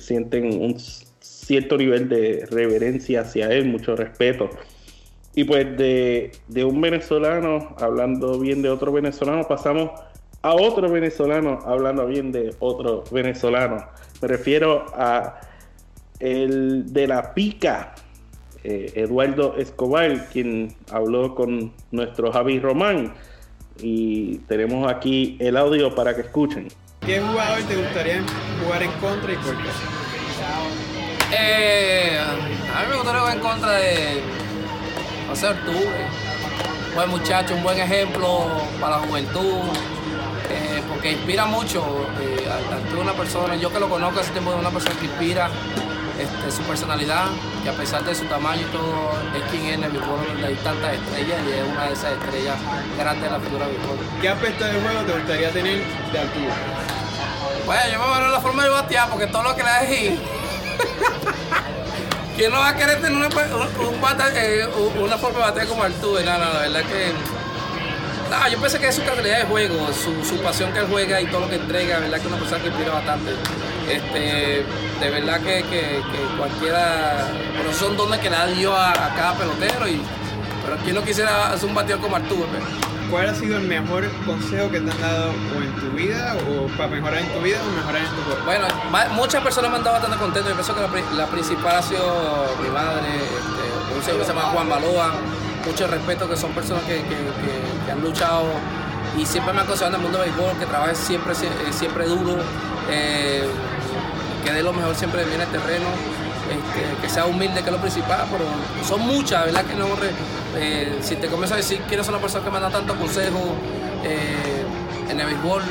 sienten 0.00 0.60
un 0.60 0.76
cierto 1.20 1.76
nivel 1.76 2.08
de 2.08 2.46
reverencia 2.50 3.20
hacia 3.20 3.48
él, 3.52 3.66
mucho 3.66 3.94
respeto. 3.94 4.50
Y 5.38 5.44
pues 5.44 5.76
de, 5.76 6.32
de 6.48 6.64
un 6.64 6.80
venezolano, 6.80 7.76
hablando 7.80 8.40
bien 8.40 8.60
de 8.60 8.70
otro 8.70 8.90
venezolano, 8.90 9.46
pasamos 9.46 9.92
a 10.42 10.52
otro 10.52 10.90
venezolano 10.90 11.60
hablando 11.64 12.08
bien 12.08 12.32
de 12.32 12.56
otro 12.58 13.04
venezolano. 13.12 13.86
Me 14.20 14.26
refiero 14.26 14.86
a 14.96 15.40
el 16.18 16.92
de 16.92 17.06
la 17.06 17.34
pica, 17.34 17.94
eh, 18.64 18.90
Eduardo 18.96 19.54
Escobar, 19.56 20.28
quien 20.28 20.74
habló 20.90 21.36
con 21.36 21.72
nuestro 21.92 22.32
Javi 22.32 22.58
Román. 22.58 23.14
Y 23.80 24.38
tenemos 24.48 24.92
aquí 24.92 25.36
el 25.38 25.56
audio 25.56 25.94
para 25.94 26.16
que 26.16 26.22
escuchen. 26.22 26.66
¿Qué 27.06 27.20
jugador 27.20 27.62
te 27.62 27.76
gustaría 27.76 28.24
jugar 28.64 28.82
en 28.82 28.90
contra 28.90 29.32
y 29.32 29.36
por 29.36 29.56
qué? 29.56 29.68
Eh, 31.30 32.18
a 32.18 32.82
mí 32.82 32.88
me 32.90 32.96
gustaría 32.96 33.20
jugar 33.20 33.36
en 33.36 33.40
contra 33.40 33.72
de 33.74 34.47
José 35.28 35.48
Arturo. 35.48 35.78
Buen 36.94 37.10
muchacho, 37.10 37.54
un 37.54 37.62
buen 37.62 37.78
ejemplo 37.78 38.46
para 38.80 38.96
la 38.96 39.06
juventud, 39.06 39.60
eh, 40.48 40.82
porque 40.88 41.12
inspira 41.12 41.44
mucho. 41.44 41.84
Eh, 42.20 42.48
Arturo 42.72 43.02
una 43.02 43.12
persona, 43.12 43.54
yo 43.56 43.70
que 43.70 43.78
lo 43.78 43.88
conozco 43.88 44.20
hace 44.20 44.30
tiempo, 44.30 44.52
es 44.52 44.58
una 44.58 44.70
persona 44.70 44.94
que 44.98 45.04
inspira 45.04 45.50
este, 46.18 46.50
su 46.50 46.62
personalad, 46.62 47.26
que 47.62 47.68
a 47.68 47.74
pesar 47.74 48.02
de 48.04 48.14
su 48.14 48.24
tamaño 48.24 48.62
y 48.62 48.72
todo, 48.72 49.12
es 49.36 49.50
quien 49.50 49.66
es 49.66 49.74
en 49.74 49.84
el 49.84 49.90
béisbol 49.92 50.44
hay 50.44 50.54
tantas 50.56 50.94
estrellas 50.94 51.40
y 51.46 51.52
es 51.52 51.68
una 51.70 51.84
de 51.84 51.92
esas 51.92 52.12
estrellas 52.12 52.56
grandes 52.98 53.24
de 53.24 53.30
la 53.30 53.40
figura 53.40 53.66
del 53.66 53.76
béisbol. 53.76 53.98
¿Qué 54.20 54.28
aspecto 54.30 54.64
de 54.64 54.80
juego 54.80 55.00
te 55.02 55.12
gustaría 55.12 55.50
tener 55.50 55.84
de 56.12 56.18
altura? 56.18 56.54
Bueno, 57.66 57.82
yo 57.92 57.98
me 57.98 58.06
voy 58.06 58.16
a 58.16 58.28
la 58.28 58.40
forma 58.40 58.64
de 58.64 58.70
batear 58.70 59.10
porque 59.10 59.26
todo 59.26 59.42
lo 59.42 59.54
que 59.54 59.62
le 59.62 59.68
hay. 59.68 60.20
¿Quién 62.38 62.52
no 62.52 62.60
va 62.60 62.68
a 62.68 62.76
querer 62.76 63.00
tener 63.00 63.16
una, 63.16 63.26
un, 63.26 63.98
eh, 64.36 64.68
una 65.00 65.18
forma 65.18 65.40
de 65.40 65.44
batear 65.46 65.66
como 65.66 65.82
Arturo? 65.82 66.22
No, 66.22 66.38
no, 66.38 66.52
la 66.52 66.60
verdad 66.60 66.82
que. 66.82 67.12
No, 68.30 68.48
yo 68.48 68.60
pensé 68.60 68.78
que 68.78 68.86
es 68.86 68.94
su 68.94 69.02
calidad 69.02 69.40
de 69.40 69.44
juego, 69.46 69.88
su, 69.92 70.24
su 70.24 70.40
pasión 70.40 70.72
que 70.72 70.78
él 70.78 70.86
juega 70.88 71.20
y 71.20 71.26
todo 71.26 71.40
lo 71.40 71.48
que 71.48 71.56
entrega, 71.56 71.94
la 71.94 72.00
verdad 72.02 72.18
que 72.18 72.22
es 72.22 72.28
una 72.28 72.36
persona 72.36 72.62
que 72.62 72.68
inspira 72.68 72.92
bastante. 72.92 73.32
Este, 73.90 74.64
de 75.00 75.10
verdad 75.10 75.40
que, 75.40 75.64
que, 75.64 76.00
cualquiera, 76.38 77.26
pero 77.56 77.72
son 77.72 77.96
dones 77.96 78.20
que 78.20 78.30
le 78.30 78.54
dio 78.54 78.72
a, 78.72 78.92
cada 79.16 79.34
pelotero, 79.34 79.88
y, 79.88 80.00
pero 80.64 80.76
quien 80.84 80.94
no 80.94 81.02
quisiera 81.02 81.50
hacer 81.50 81.68
un 81.68 81.74
bateador 81.74 82.04
como 82.04 82.14
Arturo. 82.14 82.46
Pues. 82.46 82.97
¿Cuál 83.10 83.28
ha 83.28 83.34
sido 83.34 83.56
el 83.56 83.66
mejor 83.66 84.04
consejo 84.26 84.70
que 84.70 84.80
te 84.80 84.90
han 84.90 85.00
dado 85.00 85.30
o 85.30 85.62
en 85.62 85.72
tu 85.76 85.96
vida, 85.96 86.36
o 86.48 86.66
para 86.76 86.88
mejorar 86.90 87.18
en 87.18 87.28
tu 87.32 87.40
vida, 87.40 87.58
o 87.62 87.76
mejorar 87.76 88.02
en 88.02 88.08
tu 88.08 88.22
cuerpo? 88.22 88.44
Bueno, 88.44 88.66
muchas 89.14 89.42
personas 89.42 89.70
me 89.70 89.76
han 89.78 89.84
dado 89.84 89.94
bastante 89.94 90.18
contento. 90.18 90.48
Yo 90.50 90.54
pienso 90.54 90.74
que 90.74 91.16
la, 91.16 91.26
principal 91.26 91.76
ha 91.76 91.82
sido 91.82 92.46
mi 92.62 92.68
madre, 92.68 93.08
este, 93.16 93.96
un 93.96 94.02
señor 94.02 94.20
que 94.20 94.26
se 94.26 94.32
llama 94.32 94.48
Juan 94.52 94.68
Baloa. 94.68 95.14
Mucho 95.66 95.86
respeto, 95.86 96.28
que 96.28 96.36
son 96.36 96.52
personas 96.52 96.82
que, 96.84 97.02
que 97.02 97.92
han 97.92 98.00
luchado 98.00 98.44
y 99.18 99.26
siempre 99.26 99.52
me 99.52 99.60
han 99.60 99.66
aconsejado 99.66 99.96
en 99.96 100.00
el 100.00 100.02
mundo 100.02 100.18
del 100.18 100.30
béisbol 100.30 100.58
que 100.58 100.66
trabaje 100.66 100.94
siempre, 100.94 101.34
siempre 101.34 102.04
duro. 102.04 102.36
Eh, 102.90 103.48
que 104.44 104.52
dé 104.52 104.62
lo 104.62 104.72
mejor 104.72 104.94
siempre 104.94 105.24
viene 105.24 105.44
el 105.44 105.50
terreno, 105.50 105.86
este, 106.50 107.00
que 107.02 107.08
sea 107.08 107.26
humilde, 107.26 107.60
que 107.60 107.66
es 107.66 107.72
lo 107.72 107.80
principal, 107.80 108.26
pero 108.30 108.44
son 108.84 109.00
muchas, 109.06 109.46
¿verdad? 109.46 109.64
Que 109.64 109.74
no, 109.74 109.86
eh, 110.56 110.98
si 111.02 111.16
te 111.16 111.28
comienzo 111.28 111.54
a 111.54 111.58
decir 111.58 111.80
quiénes 111.88 112.06
son 112.06 112.14
las 112.14 112.22
personas 112.22 112.44
que 112.46 112.50
me 112.50 112.60
dan 112.60 112.72
tanto 112.72 112.94
consejo, 112.96 113.54
eh, 114.04 114.64
en 115.08 115.20
el 115.20 115.26
béisbol, 115.26 115.62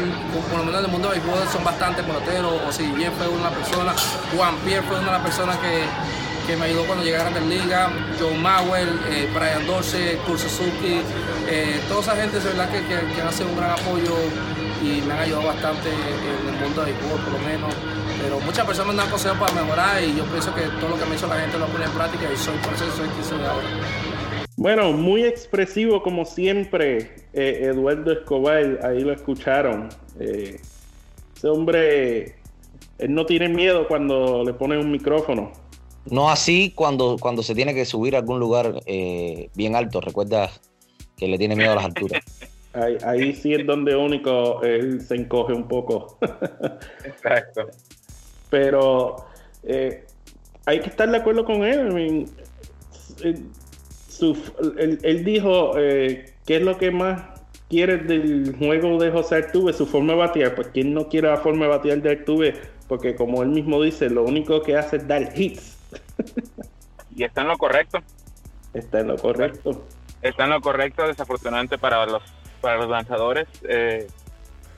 por 0.49 0.59
lo 0.59 0.65
menos 0.65 0.79
en 0.79 0.85
el 0.85 0.91
mundo 0.91 1.09
del 1.09 1.19
béisbol 1.19 1.47
son 1.51 1.63
bastantes 1.63 2.03
peloteros, 2.03 2.53
o 2.67 2.71
si 2.71 2.87
bien 2.87 3.11
fue 3.13 3.27
una 3.27 3.49
persona, 3.49 3.93
Juan 4.35 4.55
Pierre 4.65 4.83
fue 4.83 4.97
una 4.97 5.07
de 5.07 5.11
las 5.13 5.21
personas 5.21 5.57
que, 5.57 5.85
me 6.55 6.63
ayudó 6.63 6.85
cuando 6.85 7.03
llegué 7.03 7.17
a 7.17 7.23
Grandes 7.23 7.43
Ligas, 7.43 7.89
John 8.17 8.41
Mauer, 8.41 8.87
eh, 9.09 9.29
Brian 9.35 9.67
Dorsey, 9.67 10.15
Kurt 10.25 10.39
Suzuki, 10.39 11.01
toda 11.89 11.99
esa 11.99 12.15
gente 12.15 12.39
¿verdad? 12.39 12.69
Que, 12.69 12.79
que, 12.85 13.13
que 13.13 13.21
hace 13.21 13.43
un 13.43 13.57
gran 13.57 13.71
apoyo 13.71 14.15
y 14.81 15.01
me 15.01 15.13
han 15.13 15.19
ayudado 15.19 15.47
bastante 15.47 15.89
en 15.89 16.53
el 16.53 16.61
mundo 16.61 16.85
del 16.85 16.93
béisbol 16.93 17.19
por 17.19 17.33
lo 17.33 17.39
menos. 17.39 17.75
Pero 18.27 18.41
muchas 18.41 18.65
personas 18.65 18.93
me 18.93 19.01
dan 19.01 19.09
consejos 19.09 19.37
para 19.39 19.53
mejorar 19.53 20.03
y 20.03 20.13
yo 20.13 20.25
pienso 20.25 20.53
que 20.53 20.63
todo 20.81 20.89
lo 20.89 20.99
que 20.99 21.05
me 21.05 21.15
hizo 21.15 21.27
la 21.27 21.39
gente 21.39 21.57
lo 21.57 21.65
pone 21.67 21.85
en 21.85 21.91
práctica 21.91 22.25
y 22.29 22.35
soy 22.35 22.57
por 22.57 22.73
eso 22.73 22.83
soy 22.91 23.07
quien 23.07 23.23
soy 23.23 23.39
ahora. 23.39 23.65
Bueno, 24.57 24.91
muy 24.91 25.23
expresivo 25.23 26.03
como 26.03 26.25
siempre, 26.25 27.15
eh, 27.31 27.69
Eduardo 27.71 28.11
Escobar, 28.11 28.81
ahí 28.83 28.99
lo 28.99 29.13
escucharon. 29.13 29.87
Eh, 30.19 30.59
ese 31.37 31.47
hombre, 31.47 32.35
él 32.97 33.13
no 33.13 33.25
tiene 33.25 33.47
miedo 33.47 33.87
cuando 33.87 34.43
le 34.43 34.51
ponen 34.53 34.79
un 34.79 34.91
micrófono. 34.91 35.53
No 36.11 36.29
así 36.29 36.73
cuando, 36.75 37.15
cuando 37.21 37.43
se 37.43 37.55
tiene 37.55 37.73
que 37.73 37.85
subir 37.85 38.13
a 38.13 38.19
algún 38.19 38.41
lugar 38.41 38.81
eh, 38.87 39.49
bien 39.55 39.73
alto. 39.73 40.01
Recuerda 40.01 40.51
que 41.15 41.29
le 41.29 41.37
tiene 41.37 41.55
miedo 41.55 41.71
a 41.71 41.75
las 41.75 41.85
alturas. 41.85 42.21
Ahí, 42.73 42.95
ahí 43.03 43.33
sí 43.33 43.55
es 43.55 43.65
donde 43.65 43.95
único 43.95 44.61
él 44.61 45.01
se 45.01 45.15
encoge 45.15 45.51
un 45.51 45.67
poco. 45.67 46.19
Exacto. 47.05 47.71
Pero 48.49 49.25
eh, 49.63 50.05
hay 50.65 50.79
que 50.81 50.89
estar 50.89 51.09
de 51.09 51.17
acuerdo 51.17 51.45
con 51.45 51.63
él. 51.63 51.87
I 51.89 51.93
mean, 51.93 52.25
eh, 53.23 53.39
su- 54.09 54.37
él, 54.77 54.99
él 55.03 55.23
dijo 55.23 55.73
eh, 55.77 56.33
qué 56.45 56.57
es 56.57 56.61
lo 56.61 56.77
que 56.77 56.91
más 56.91 57.21
quiere 57.69 57.97
del 57.97 58.55
juego 58.57 58.97
de 58.97 59.11
José 59.11 59.35
Artuve, 59.35 59.73
su 59.73 59.85
forma 59.85 60.13
de 60.13 60.19
batear. 60.19 60.55
Pues 60.55 60.69
quién 60.73 60.93
no 60.93 61.07
quiere 61.09 61.29
la 61.29 61.37
forma 61.37 61.65
de 61.65 61.71
batear 61.71 62.01
de 62.01 62.11
Artuve, 62.11 62.55
porque 62.87 63.15
como 63.15 63.43
él 63.43 63.49
mismo 63.49 63.81
dice, 63.81 64.09
lo 64.09 64.23
único 64.23 64.61
que 64.61 64.77
hace 64.77 64.97
es 64.97 65.07
dar 65.07 65.31
hits. 65.35 65.77
Y 67.15 67.23
está 67.23 67.41
en 67.41 67.47
lo 67.47 67.57
correcto. 67.57 67.99
Está 68.73 68.99
en 69.01 69.07
lo 69.07 69.17
correcto. 69.17 69.85
Está 70.21 70.45
en 70.45 70.51
lo 70.51 70.61
correcto, 70.61 71.07
desafortunadamente 71.07 71.77
para 71.77 72.05
los 72.05 72.23
para 72.61 72.77
los 72.77 72.89
lanzadores. 72.89 73.47
Eh, 73.67 74.07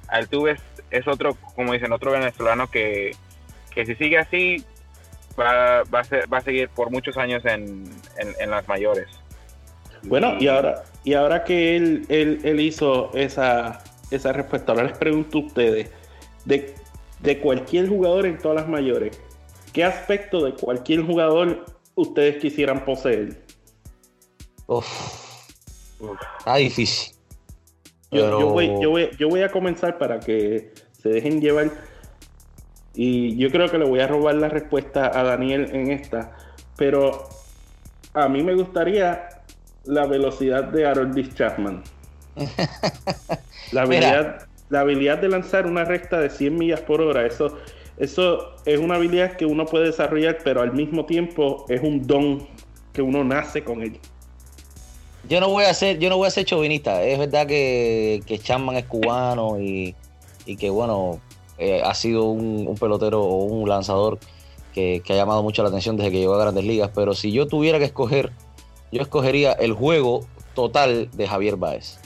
Altuve 0.08 0.52
es, 0.52 0.62
es 0.92 1.08
otro, 1.08 1.38
como 1.56 1.72
dicen, 1.74 1.92
otro 1.94 2.12
venezolano 2.12 2.70
que, 2.70 3.12
que 3.74 3.86
si 3.86 3.96
sigue 3.96 4.18
así 4.18 4.64
va, 5.40 5.84
va, 5.84 6.00
a 6.02 6.04
ser- 6.04 6.32
va 6.32 6.40
a 6.40 6.42
seguir 6.42 6.70
por 6.70 6.90
muchos 6.92 7.18
años 7.18 7.44
en, 7.46 7.84
en- 8.18 8.36
en 8.40 8.50
las 8.50 8.68
mayores. 8.68 9.08
Bueno, 10.04 10.36
y 10.40 10.48
ahora, 10.48 10.84
y 11.04 11.14
ahora 11.14 11.44
que 11.44 11.76
él, 11.76 12.06
él, 12.10 12.40
él 12.44 12.60
hizo 12.62 13.12
esa, 13.14 13.84
esa 14.12 14.32
respuesta, 14.32 14.72
ahora 14.72 14.86
les 14.86 14.98
pregunto 14.98 15.40
a 15.40 15.42
ustedes, 15.42 15.90
de, 16.46 16.74
de 17.20 17.40
cualquier 17.40 17.90
jugador 17.90 18.26
en 18.26 18.38
todas 18.38 18.56
las 18.62 18.68
mayores, 18.70 19.20
¿qué 19.74 19.84
aspecto 19.84 20.44
de 20.46 20.54
cualquier 20.54 21.02
jugador 21.02 21.66
ustedes 21.96 22.38
quisieran 22.42 22.86
poseer? 22.86 23.42
Uf, 24.68 24.88
Uf. 26.00 26.18
está 26.40 26.56
difícil. 26.56 27.14
Yo, 28.12 28.24
Pero- 28.24 28.40
yo, 28.40 28.48
voy, 28.50 28.68
yo, 28.82 28.90
voy, 28.90 29.10
yo 29.20 29.28
voy 29.30 29.42
a 29.42 29.50
comenzar 29.52 29.98
para 29.98 30.20
que 30.20 30.72
se 31.02 31.10
dejen 31.10 31.42
llevar. 31.42 31.72
Y 33.02 33.38
yo 33.38 33.50
creo 33.50 33.72
que 33.72 33.78
le 33.78 33.86
voy 33.86 34.02
a 34.02 34.08
robar 34.08 34.36
la 34.36 34.50
respuesta 34.50 35.18
a 35.18 35.24
Daniel 35.24 35.70
en 35.72 35.90
esta. 35.90 36.36
Pero 36.76 37.30
a 38.14 38.28
mí 38.28 38.44
me 38.44 38.54
gustaría 38.56 39.30
la 39.86 40.06
velocidad 40.06 40.66
de 40.66 40.86
Harold 40.86 41.34
Chapman. 41.34 41.82
La 43.72 43.84
habilidad, 43.84 44.48
la 44.70 44.80
habilidad 44.80 45.20
de 45.20 45.30
lanzar 45.30 45.68
una 45.68 45.86
recta 45.86 46.20
de 46.20 46.30
100 46.30 46.58
millas 46.58 46.82
por 46.82 47.02
hora, 47.02 47.26
eso, 47.28 47.56
eso 47.98 48.56
es 48.66 48.80
una 48.80 48.96
habilidad 48.96 49.38
que 49.38 49.46
uno 49.46 49.66
puede 49.66 49.86
desarrollar, 49.86 50.40
pero 50.44 50.62
al 50.62 50.74
mismo 50.74 51.06
tiempo 51.06 51.66
es 51.70 51.82
un 51.82 52.08
don 52.08 52.48
que 52.92 53.04
uno 53.04 53.24
nace 53.24 53.64
con 53.64 53.84
él. 53.84 54.00
Yo 55.30 55.40
no 55.40 55.50
voy 55.50 55.66
a 55.66 55.74
ser, 55.76 56.00
yo 56.00 56.10
no 56.10 56.18
voy 56.18 56.28
a 56.28 56.32
ser 56.32 56.46
chauvinista. 56.46 57.04
Es 57.04 57.20
verdad 57.20 57.46
que, 57.46 58.24
que 58.26 58.40
Chapman 58.40 58.78
es 58.78 58.86
cubano 58.86 59.62
y, 59.62 59.94
y 60.48 60.56
que 60.56 60.72
bueno, 60.72 61.22
eh, 61.60 61.82
ha 61.84 61.94
sido 61.94 62.26
un, 62.26 62.68
un 62.68 62.76
pelotero 62.76 63.22
o 63.22 63.44
un 63.44 63.68
lanzador 63.70 64.18
que, 64.74 65.02
que 65.06 65.14
ha 65.14 65.16
llamado 65.18 65.44
mucho 65.44 65.62
la 65.64 65.70
atención 65.70 65.98
desde 65.98 66.12
que 66.12 66.20
llegó 66.20 66.36
a 66.36 66.42
Grandes 66.42 66.64
Ligas. 66.66 66.92
Pero 66.96 67.14
si 67.14 67.32
yo 67.32 67.48
tuviera 67.48 67.78
que 67.80 67.86
escoger, 67.86 68.32
yo 68.92 69.02
escogería 69.02 69.52
el 69.54 69.74
juego 69.74 70.26
total 70.56 71.10
de 71.12 71.28
Javier 71.28 71.56
Báez. 71.58 72.00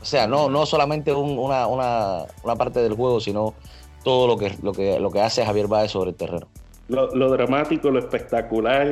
O 0.00 0.04
sea, 0.04 0.26
no, 0.26 0.48
no 0.48 0.66
solamente 0.66 1.12
un- 1.12 1.38
una, 1.38 1.66
una, 1.66 2.24
una 2.42 2.56
parte 2.56 2.80
del 2.80 2.94
juego, 2.94 3.20
sino 3.20 3.54
todo 4.02 4.26
lo 4.26 4.36
que, 4.36 4.56
lo 4.62 4.72
que, 4.72 4.98
lo 4.98 5.10
que 5.10 5.20
hace 5.20 5.44
Javier 5.44 5.68
Báez 5.68 5.92
sobre 5.92 6.10
el 6.10 6.16
terreno. 6.16 6.48
Lo, 6.88 7.14
lo 7.14 7.30
dramático, 7.30 7.90
lo 7.90 7.98
espectacular. 8.00 8.88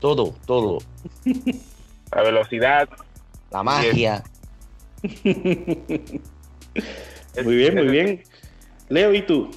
Todo, 0.00 0.34
todo. 0.46 0.78
La 2.12 2.22
velocidad. 2.22 2.88
La 3.50 3.62
magia. 3.62 4.24
Muy 7.44 7.56
bien, 7.56 7.74
muy 7.74 7.86
bien. 7.88 8.22
Leo, 8.88 9.14
¿y 9.14 9.22
tú? 9.22 9.50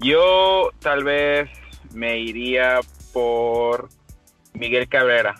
Yo 0.00 0.70
tal 0.80 1.04
vez 1.04 1.50
me 1.92 2.18
iría 2.18 2.80
por 3.12 3.88
Miguel 4.54 4.88
Cabrera. 4.88 5.34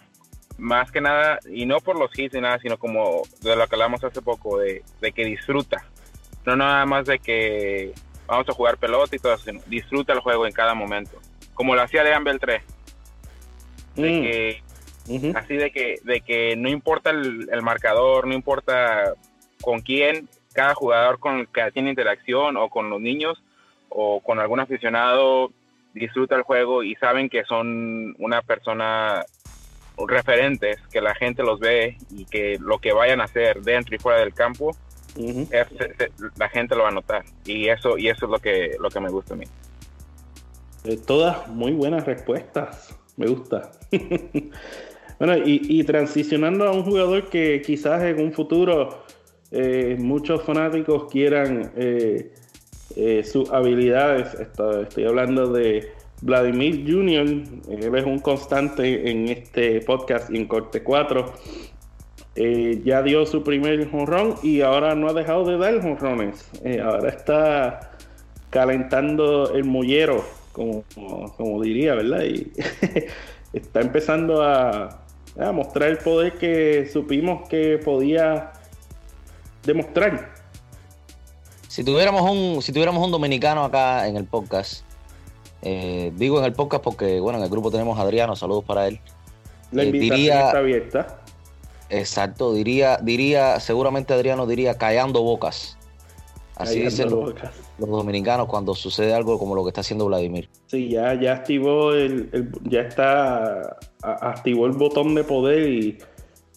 Más 0.59 0.91
que 0.93 1.01
nada, 1.01 1.39
y 1.51 1.65
no 1.65 1.81
por 1.81 1.99
los 1.99 2.17
hits 2.19 2.35
ni 2.35 2.43
nada, 2.43 2.59
sino 2.59 2.79
como 2.79 3.23
de 3.41 3.57
lo 3.57 3.67
que 3.67 3.75
hablamos 3.75 4.05
hace 4.05 4.21
poco, 4.21 4.59
de, 4.59 4.83
de 5.01 5.13
que 5.13 5.25
disfruta. 5.25 5.87
No 6.45 6.57
nada 6.57 6.85
más 6.85 7.07
de 7.07 7.19
que 7.19 7.93
vamos 8.27 8.49
a 8.49 8.53
jugar 8.53 8.77
pelota 8.77 9.17
y 9.17 9.19
todo 9.19 9.35
eso, 9.35 9.45
sino 9.45 9.61
disfruta 9.67 10.13
el 10.13 10.21
juego 10.21 10.47
en 10.47 10.53
cada 10.53 10.75
momento. 10.75 11.19
Como 11.55 11.75
lo 11.75 11.83
hacía 11.83 12.05
Lean 12.05 12.25
Beltré. 12.25 12.63
De 13.97 14.11
Mm, 14.11 14.23
que 14.23 14.63
así 15.35 15.57
de 15.57 15.73
que 15.73 15.97
de 16.05 16.21
que 16.21 16.55
no 16.57 16.69
importa 16.69 17.11
el, 17.11 17.49
el 17.51 17.63
marcador, 17.63 18.27
no 18.27 18.35
importa 18.35 19.15
con 19.61 19.81
quién, 19.81 20.29
cada 20.53 20.75
jugador 20.75 21.19
con 21.19 21.39
el 21.41 21.49
que 21.49 21.71
tiene 21.73 21.91
interacción 21.91 22.57
o 22.57 22.69
con 22.69 22.91
los 22.91 23.01
niños 23.01 23.41
o 23.89 24.21
con 24.21 24.39
algún 24.39 24.61
aficionado 24.61 25.51
disfruta 25.95 26.37
el 26.37 26.43
juego 26.43 26.83
y 26.83 26.95
saben 26.97 27.29
que 27.29 27.45
son 27.45 28.15
una 28.19 28.43
persona 28.43 29.25
referentes, 30.07 30.79
que 30.93 31.01
la 31.01 31.15
gente 31.15 31.43
los 31.43 31.59
ve 31.61 31.97
y 32.11 32.25
que 32.25 32.57
lo 32.61 32.79
que 32.79 32.93
vayan 32.93 33.21
a 33.21 33.25
hacer 33.25 33.61
dentro 33.63 33.95
y 33.95 33.99
fuera 33.99 34.21
del 34.21 34.33
campo, 34.33 34.75
es- 35.17 35.67
la 36.37 36.49
gente 36.49 36.75
lo 36.77 36.85
va 36.85 36.89
a 36.89 36.93
notar 36.93 37.25
y 37.45 37.69
eso 37.69 37.99
y 37.99 38.09
eso 38.09 38.27
es 38.27 38.31
lo 38.31 38.39
que 38.39 38.77
lo 38.81 38.89
que 38.91 39.01
me 39.01 39.11
gusta 39.11 39.35
a 39.35 39.37
mí. 39.37 39.45
Eh, 40.85 40.97
todas 41.07 41.47
muy 41.49 41.73
buenas 41.73 42.07
respuestas. 42.07 42.97
Me 43.17 43.27
gusta. 43.27 43.73
bueno, 45.19 45.37
y, 45.37 45.61
y 45.69 45.85
transicionando 45.85 46.67
a 46.67 46.73
un 46.73 46.85
jugador 46.85 47.29
que 47.29 47.61
quizás 47.61 48.03
en 48.05 48.21
un 48.21 48.33
futuro 48.33 49.05
eh, 49.53 49.97
muchos 49.99 50.43
fanáticos 50.43 51.11
quieran 51.11 51.73
eh, 51.77 52.33
eh, 52.97 53.25
sus 53.25 53.51
habilidades. 53.51 54.35
Esto- 54.35 54.83
estoy 54.83 55.05
hablando 55.05 55.53
de 55.53 55.89
Vladimir 56.23 56.85
Jr. 56.87 57.27
Él 57.71 57.95
es 57.95 58.05
un 58.05 58.19
constante 58.21 59.11
en 59.11 59.29
este 59.29 59.81
podcast 59.81 60.31
y 60.31 60.37
en 60.37 60.47
Corte 60.47 60.83
4. 60.83 61.33
Eh, 62.37 62.81
ya 62.85 63.03
dio 63.03 63.27
su 63.27 63.43
primer 63.43 63.91
jonrón 63.91 64.37
y 64.43 64.61
ahora 64.61 64.95
no 64.95 65.09
ha 65.09 65.13
dejado 65.13 65.45
de 65.45 65.59
dar 65.59 65.81
jonrones. 65.83 66.49
Ahora 66.83 67.09
está 67.09 67.93
calentando 68.51 69.53
el 69.53 69.65
mollero, 69.65 70.25
como, 70.53 70.85
como, 71.37 71.63
diría, 71.63 71.95
¿verdad? 71.95 72.23
Y 72.25 72.53
está 73.53 73.81
empezando 73.81 74.43
a 74.43 75.01
mostrar 75.53 75.91
el 75.91 75.99
poder 75.99 76.35
que 76.35 76.89
supimos 76.93 77.49
que 77.49 77.79
podía 77.79 78.53
demostrar. 79.65 80.33
Si 81.69 81.85
tuviéramos 81.85 82.23
un, 82.31 82.63
si 82.63 82.73
tuviéramos 82.73 83.05
un 83.05 83.11
dominicano 83.13 83.65
acá 83.65 84.09
en 84.09 84.17
el 84.17 84.25
podcast, 84.25 84.83
eh, 85.63 86.13
digo 86.17 86.39
en 86.39 86.45
el 86.47 86.53
podcast 86.53 86.83
porque 86.83 87.21
bueno, 87.21 87.39
en 87.39 87.45
el 87.45 87.51
grupo 87.51 87.71
tenemos 87.71 87.99
a 87.99 88.03
Adriano, 88.03 88.35
saludos 88.35 88.65
para 88.65 88.89
él. 88.89 88.99
La 89.73 89.83
Eh, 89.83 89.87
invitación 89.87 90.17
diría- 90.19 90.47
está 90.47 90.59
abierta. 90.59 91.17
Exacto, 91.91 92.53
diría, 92.53 92.99
diría, 93.03 93.59
seguramente 93.61 94.15
Adriano 94.15 94.47
diría 94.47 94.75
callando 94.79 95.23
bocas. 95.23 95.77
Así 96.57 96.75
Callando 96.83 96.91
dicen 96.91 97.11
los, 97.11 97.35
los 97.79 97.89
dominicanos 97.89 98.47
cuando 98.47 98.75
sucede 98.75 99.15
algo 99.15 99.39
como 99.39 99.55
lo 99.55 99.63
que 99.65 99.69
está 99.71 99.81
haciendo 99.81 100.07
Vladimir. 100.07 100.49
Sí, 100.67 100.89
ya, 100.91 101.15
ya 101.19 101.33
activó 101.33 101.93
el, 101.95 102.29
el- 102.33 102.51
ya 102.65 102.83
está, 102.83 103.77
a- 104.03 104.29
activó 104.31 104.67
el 104.67 104.73
botón 104.73 105.15
de 105.15 105.25
poder 105.25 105.69
y 105.69 105.99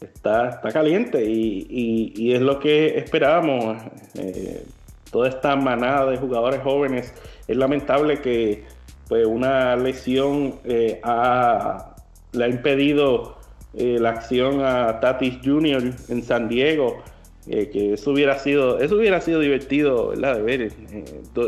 está, 0.06 0.50
está 0.50 0.72
caliente 0.72 1.24
y, 1.26 2.34
es 2.34 2.42
lo 2.42 2.60
que 2.60 2.98
esperábamos. 2.98 3.78
Eh, 4.18 4.64
toda 5.12 5.30
esta 5.30 5.56
manada 5.56 6.10
de 6.10 6.18
jugadores 6.18 6.62
jóvenes, 6.62 7.14
es 7.48 7.56
lamentable 7.56 8.20
que 8.20 8.64
pues 9.08 9.26
una 9.28 9.76
lesión 9.76 10.56
eh, 10.64 11.00
ha- 11.04 11.96
le 12.32 12.46
ha 12.46 12.48
impedido 12.48 13.38
eh, 13.76 13.98
la 14.00 14.10
acción 14.10 14.62
a 14.66 15.00
Tatis 15.00 15.36
Jr. 15.44 15.84
en 16.10 16.24
San 16.24 16.48
Diego. 16.50 17.04
eh, 17.48 17.70
que 17.72 17.94
eso 17.94 18.12
hubiera 18.12 18.40
sido, 18.40 18.80
eso 18.80 18.96
hubiera 18.96 19.20
sido 19.22 19.40
divertido, 19.42 20.08
¿verdad? 20.10 20.38
De 20.38 20.42
ver 20.42 20.72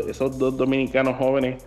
esos 0.08 0.38
dos 0.38 0.56
dominicanos 0.56 1.16
jóvenes 1.16 1.64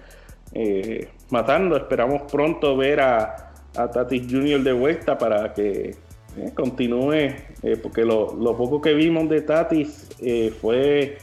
matando. 1.32 1.76
Esperamos 1.76 2.32
pronto 2.32 2.78
ver 2.78 3.02
a, 3.02 3.52
a 3.76 3.92
Tatis 3.92 4.24
Jr. 4.30 4.62
de 4.62 4.74
vuelta 4.74 5.18
para 5.18 5.54
que 5.54 5.96
eh, 6.42 6.54
continúe, 6.56 7.14
eh, 7.14 7.78
porque 7.82 8.06
lo, 8.06 8.34
lo 8.36 8.56
poco 8.58 8.82
que 8.82 8.94
vimos 8.94 9.30
de 9.30 9.42
Tatis 9.42 10.08
eh, 10.22 10.54
fue 10.62 11.18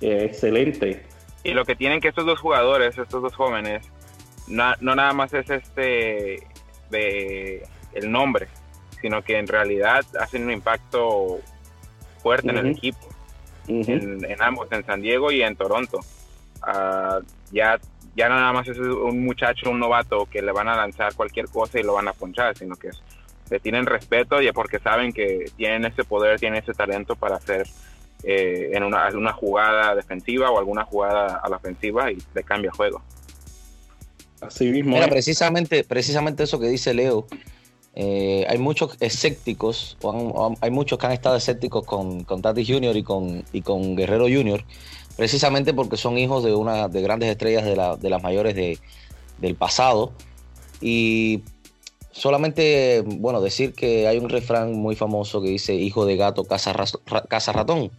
excelente. 0.00 1.04
Y 1.44 1.52
lo 1.52 1.64
que 1.64 1.76
tienen 1.76 2.00
que 2.00 2.08
estos 2.08 2.26
dos 2.26 2.40
jugadores, 2.40 2.98
estos 2.98 3.22
dos 3.22 3.34
jóvenes, 3.34 3.86
na- 4.48 4.76
no 4.80 4.94
nada 4.94 5.12
más 5.12 5.32
es 5.32 5.48
este 5.48 6.42
de 6.90 7.62
el 7.94 8.10
nombre, 8.10 8.48
sino 9.00 9.22
que 9.22 9.38
en 9.38 9.46
realidad 9.46 10.04
hacen 10.20 10.44
un 10.44 10.52
impacto 10.52 11.38
fuerte 12.22 12.50
en 12.50 12.58
el 12.58 12.66
equipo, 12.72 13.06
en, 13.68 14.24
en 14.24 14.42
ambos, 14.42 14.68
en 14.72 14.84
San 14.84 15.00
Diego 15.00 15.30
y 15.30 15.42
en 15.42 15.56
Toronto. 15.56 16.00
Ah, 16.62 17.20
ya 17.52 17.78
ya 18.16 18.28
nada 18.30 18.50
más 18.52 18.66
es 18.66 18.78
un 18.78 19.24
muchacho, 19.24 19.70
un 19.70 19.78
novato 19.78 20.24
que 20.26 20.40
le 20.40 20.50
van 20.50 20.68
a 20.68 20.76
lanzar 20.76 21.14
cualquier 21.14 21.48
cosa 21.48 21.78
y 21.78 21.82
lo 21.82 21.92
van 21.94 22.08
a 22.08 22.12
ponchar, 22.14 22.56
sino 22.56 22.74
que 22.76 22.88
le 23.50 23.60
tienen 23.60 23.86
respeto 23.86 24.40
y 24.42 24.50
porque 24.52 24.78
saben 24.78 25.12
que 25.12 25.50
tienen 25.56 25.84
ese 25.84 26.04
poder, 26.04 26.38
tienen 26.40 26.62
ese 26.62 26.72
talento 26.72 27.14
para 27.16 27.36
hacer 27.36 27.66
eh, 28.24 28.70
en 28.72 28.82
una, 28.82 29.08
una 29.14 29.32
jugada 29.32 29.94
defensiva 29.94 30.50
o 30.50 30.58
alguna 30.58 30.84
jugada 30.84 31.40
a 31.42 31.48
la 31.48 31.56
ofensiva 31.56 32.10
y 32.10 32.18
le 32.34 32.42
cambia 32.42 32.70
el 32.70 32.76
juego. 32.76 33.02
Así 34.40 34.66
mismo. 34.70 34.92
Mira, 34.92 35.04
es. 35.06 35.10
precisamente, 35.10 35.84
precisamente 35.84 36.42
eso 36.42 36.58
que 36.60 36.66
dice 36.68 36.92
Leo. 36.94 37.26
eh, 37.98 38.44
hay 38.50 38.58
muchos 38.58 38.94
escépticos, 39.00 39.96
o 40.02 40.10
han- 40.12 40.30
o 40.34 40.46
han- 40.48 40.56
hay 40.60 40.70
muchos 40.70 40.98
que 40.98 41.06
han 41.06 41.12
estado 41.12 41.36
escépticos 41.36 41.86
con, 41.86 42.24
con 42.24 42.42
Tati 42.42 42.66
Jr. 42.66 42.94
y 42.94 43.02
con, 43.02 43.42
y 43.54 43.62
con 43.62 43.96
Guerrero 43.96 44.24
Jr., 44.24 44.62
precisamente 45.16 45.72
porque 45.72 45.96
son 45.96 46.18
hijos 46.18 46.44
de 46.44 46.54
una 46.54 46.88
de 46.88 47.00
grandes 47.00 47.30
estrellas 47.30 47.64
de, 47.64 47.74
la- 47.74 47.96
de 47.96 48.10
las 48.10 48.22
mayores 48.22 48.54
de- 48.54 48.78
del 49.38 49.54
pasado. 49.54 50.12
Y 50.82 51.42
solamente, 52.16 53.02
bueno, 53.04 53.40
decir 53.40 53.74
que 53.74 54.08
hay 54.08 54.18
un 54.18 54.28
refrán 54.28 54.72
muy 54.72 54.96
famoso 54.96 55.42
que 55.42 55.48
dice 55.48 55.74
hijo 55.74 56.06
de 56.06 56.16
gato, 56.16 56.44
casa, 56.44 56.72
ratón. 56.72 57.90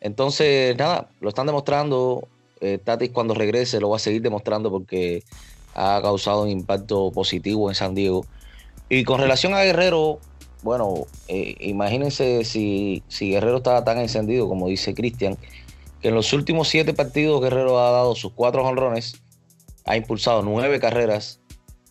Entonces, 0.00 0.76
nada, 0.76 1.08
lo 1.20 1.28
están 1.28 1.46
demostrando. 1.46 2.28
Eh, 2.60 2.78
Tatis 2.82 3.10
cuando 3.10 3.34
regrese 3.34 3.80
lo 3.80 3.90
va 3.90 3.96
a 3.96 4.00
seguir 4.00 4.22
demostrando 4.22 4.70
porque 4.70 5.22
ha 5.74 6.00
causado 6.02 6.42
un 6.42 6.48
impacto 6.48 7.12
positivo 7.12 7.68
en 7.68 7.74
San 7.74 7.94
Diego. 7.94 8.26
Y 8.88 9.04
con 9.04 9.20
relación 9.20 9.54
a 9.54 9.62
Guerrero, 9.62 10.18
bueno, 10.62 11.06
eh, 11.28 11.54
imagínense 11.60 12.44
si, 12.44 13.02
si 13.08 13.30
Guerrero 13.30 13.58
estaba 13.58 13.84
tan 13.84 13.98
encendido 13.98 14.48
como 14.48 14.68
dice 14.68 14.94
Cristian, 14.94 15.36
que 16.00 16.08
en 16.08 16.14
los 16.14 16.32
últimos 16.32 16.68
siete 16.68 16.94
partidos 16.94 17.40
Guerrero 17.40 17.78
ha 17.78 17.90
dado 17.90 18.14
sus 18.14 18.32
cuatro 18.32 18.64
jonrones, 18.64 19.20
ha 19.84 19.96
impulsado 19.96 20.42
nueve 20.42 20.80
carreras 20.80 21.40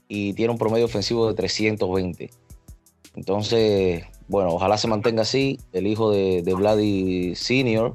y 0.07 0.33
tiene 0.33 0.51
un 0.51 0.57
promedio 0.57 0.85
ofensivo 0.85 1.27
de 1.27 1.33
320. 1.33 2.29
Entonces, 3.15 4.03
bueno, 4.27 4.49
ojalá 4.49 4.77
se 4.77 4.87
mantenga 4.87 5.21
así. 5.21 5.59
El 5.73 5.87
hijo 5.87 6.11
de, 6.11 6.41
de 6.43 6.53
Vladi 6.53 7.35
Senior, 7.35 7.93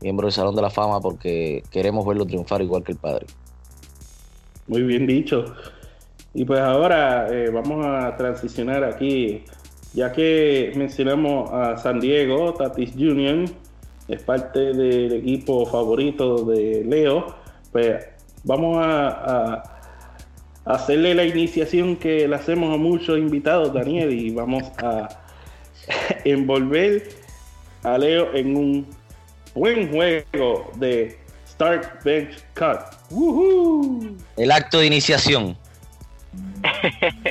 miembro 0.00 0.26
del 0.26 0.32
Salón 0.32 0.56
de 0.56 0.62
la 0.62 0.70
Fama, 0.70 1.00
porque 1.00 1.62
queremos 1.70 2.06
verlo 2.06 2.26
triunfar 2.26 2.62
igual 2.62 2.82
que 2.82 2.92
el 2.92 2.98
padre. 2.98 3.26
Muy 4.66 4.82
bien 4.82 5.06
dicho. 5.06 5.54
Y 6.34 6.44
pues 6.44 6.60
ahora 6.60 7.28
eh, 7.30 7.50
vamos 7.50 7.86
a 7.86 8.14
transicionar 8.16 8.84
aquí, 8.84 9.42
ya 9.94 10.12
que 10.12 10.72
mencionamos 10.76 11.50
a 11.50 11.78
San 11.78 11.98
Diego, 11.98 12.52
Tatis 12.52 12.92
Jr. 12.92 13.46
es 14.08 14.22
parte 14.22 14.74
del 14.74 15.14
equipo 15.14 15.64
favorito 15.64 16.44
de 16.44 16.84
Leo, 16.84 17.34
pues 17.72 18.04
vamos 18.44 18.76
a, 18.78 19.54
a 19.54 19.75
hacerle 20.66 21.14
la 21.14 21.24
iniciación 21.24 21.96
que 21.96 22.28
le 22.28 22.36
hacemos 22.36 22.74
a 22.74 22.76
muchos 22.76 23.18
invitados, 23.18 23.72
Daniel, 23.72 24.12
y 24.12 24.30
vamos 24.30 24.64
a 24.78 25.08
envolver 26.24 27.08
a 27.82 27.96
Leo 27.96 28.34
en 28.34 28.56
un 28.56 28.86
buen 29.54 29.90
juego 29.90 30.70
de 30.74 31.18
Start 31.46 32.02
Bench 32.04 32.44
Cut. 32.54 32.80
¡Woohoo! 33.10 34.16
El 34.36 34.50
acto 34.50 34.80
de 34.80 34.86
iniciación. 34.86 35.56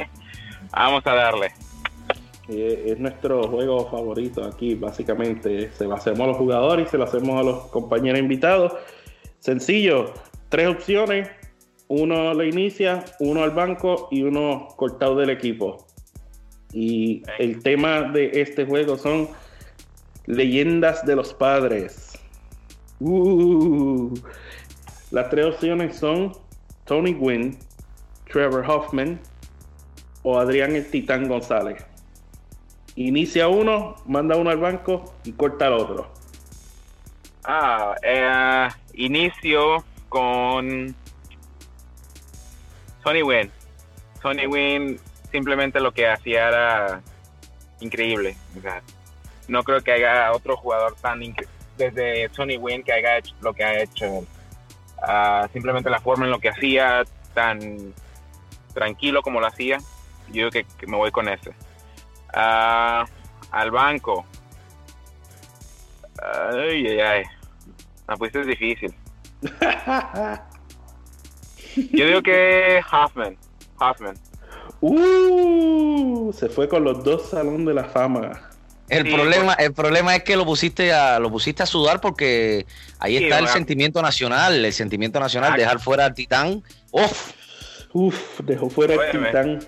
Vamos 0.72 1.06
a 1.06 1.14
darle. 1.14 1.52
Eh, 2.48 2.86
es 2.88 3.00
nuestro 3.00 3.48
juego 3.50 3.90
favorito 3.90 4.44
aquí, 4.46 4.76
básicamente. 4.76 5.72
Se 5.78 5.86
lo 5.86 5.96
hacemos 5.96 6.22
a 6.22 6.28
los 6.28 6.38
jugadores 6.38 6.88
y 6.88 6.92
se 6.92 6.98
lo 6.98 7.04
hacemos 7.04 7.40
a 7.40 7.44
los 7.44 7.66
compañeros 7.68 8.20
invitados. 8.20 8.74
Sencillo, 9.40 10.14
tres 10.50 10.68
opciones. 10.68 11.30
Uno 11.88 12.34
lo 12.34 12.44
inicia, 12.44 13.06
uno 13.20 13.44
al 13.44 13.52
banco 13.52 14.08
y 14.12 14.24
uno 14.24 14.68
cortado 14.76 15.16
del 15.18 15.30
equipo. 15.30 15.86
Y 16.74 17.24
el 17.40 17.62
tema 17.62 18.02
de 18.02 18.42
este 18.42 18.66
juego 18.66 18.98
son 18.98 19.30
leyendas 20.26 21.06
de 21.06 21.16
los 21.16 21.34
padres. 21.34 22.20
Uh, 23.00 24.14
las 25.12 25.30
tres 25.30 25.46
opciones 25.46 25.98
son 25.98 26.34
Tony 26.86 27.14
Gwynn, 27.14 27.58
Trevor 28.32 28.66
Hoffman 28.70 29.20
o 30.24 30.40
Adrián 30.40 30.76
el 30.76 30.90
Titán 30.90 31.28
González. 31.28 31.86
Inicia 32.96 33.48
uno, 33.48 33.96
manda 34.06 34.36
uno 34.38 34.50
al 34.50 34.58
banco 34.58 35.14
y 35.24 35.34
corta 35.34 35.68
al 35.68 35.74
otro. 35.74 36.08
Ah, 37.44 37.96
eh, 38.02 38.70
inicio 38.94 39.84
con 40.10 40.96
Tony 43.06 43.22
Wynn. 43.22 43.52
Tony 44.20 44.48
Wynn 44.48 45.00
simplemente 45.32 45.80
lo 45.80 45.92
que 45.92 46.08
hacía 46.08 46.48
era 46.48 47.02
increíble. 47.80 48.36
No 49.48 49.64
creo 49.64 49.80
que 49.82 49.92
haya 49.92 50.32
otro 50.32 50.58
jugador 50.58 50.96
tan 50.96 51.22
desde 51.78 52.28
Tony 52.30 52.58
Wynn 52.58 52.82
que 52.82 52.94
haya 52.94 53.20
hecho 53.20 53.36
lo 53.42 53.54
que 53.54 53.64
ha 53.64 53.80
hecho. 53.80 54.26
Ah, 55.04 55.48
simplemente 55.54 55.88
la 55.92 56.00
forma 56.00 56.26
en 56.26 56.32
lo 56.32 56.40
que 56.40 56.50
hacía, 56.50 57.04
tan 57.36 57.94
tranquilo 58.74 59.22
como 59.22 59.40
lo 59.40 59.46
hacía, 59.46 59.78
yo 60.32 60.50
creo 60.50 60.66
que, 60.76 60.88
me 60.88 60.98
voy 60.98 61.12
con 61.12 61.30
ese. 61.30 61.54
Ah, 62.34 63.06
al 63.52 63.70
banco. 63.70 64.26
Ay, 66.52 66.88
ay, 66.88 67.00
ay. 67.00 67.24
Me 68.08 68.18
pusiste 68.18 68.46
difícil. 68.46 68.96
Yo 71.76 72.06
digo 72.08 72.22
que 72.22 72.82
Hoffman. 72.92 73.38
Hoffman. 73.80 74.16
Uh, 74.82 76.32
se 76.34 76.50
fue 76.50 76.68
con 76.68 76.84
los 76.84 77.04
dos 77.04 77.30
salón 77.30 77.66
de 77.66 77.74
la 77.74 77.86
fama. 77.86 78.50
El 78.88 79.04
Sí, 79.08 79.14
problema, 79.16 79.54
el 79.54 79.74
problema 79.74 80.16
es 80.16 80.24
que 80.24 80.36
lo 80.36 80.46
pusiste 80.46 80.94
a, 80.94 81.20
lo 81.20 81.32
pusiste 81.32 81.64
a 81.64 81.66
sudar 81.66 82.00
porque 82.02 82.68
ahí 83.00 83.18
Sí, 83.18 83.24
está 83.24 83.40
el 83.40 83.48
sentimiento 83.48 84.00
nacional, 84.02 84.64
el 84.64 84.74
sentimiento 84.74 85.20
nacional, 85.20 85.50
Exacto. 85.54 85.64
dejar 85.64 85.80
fuera 85.84 86.06
al 86.06 86.14
titán. 86.14 86.64
Uf, 86.92 87.32
Uf, 87.94 88.40
dejó 88.44 88.70
fuera 88.70 88.96
Óyeme. 88.96 89.28
titán. 89.28 89.60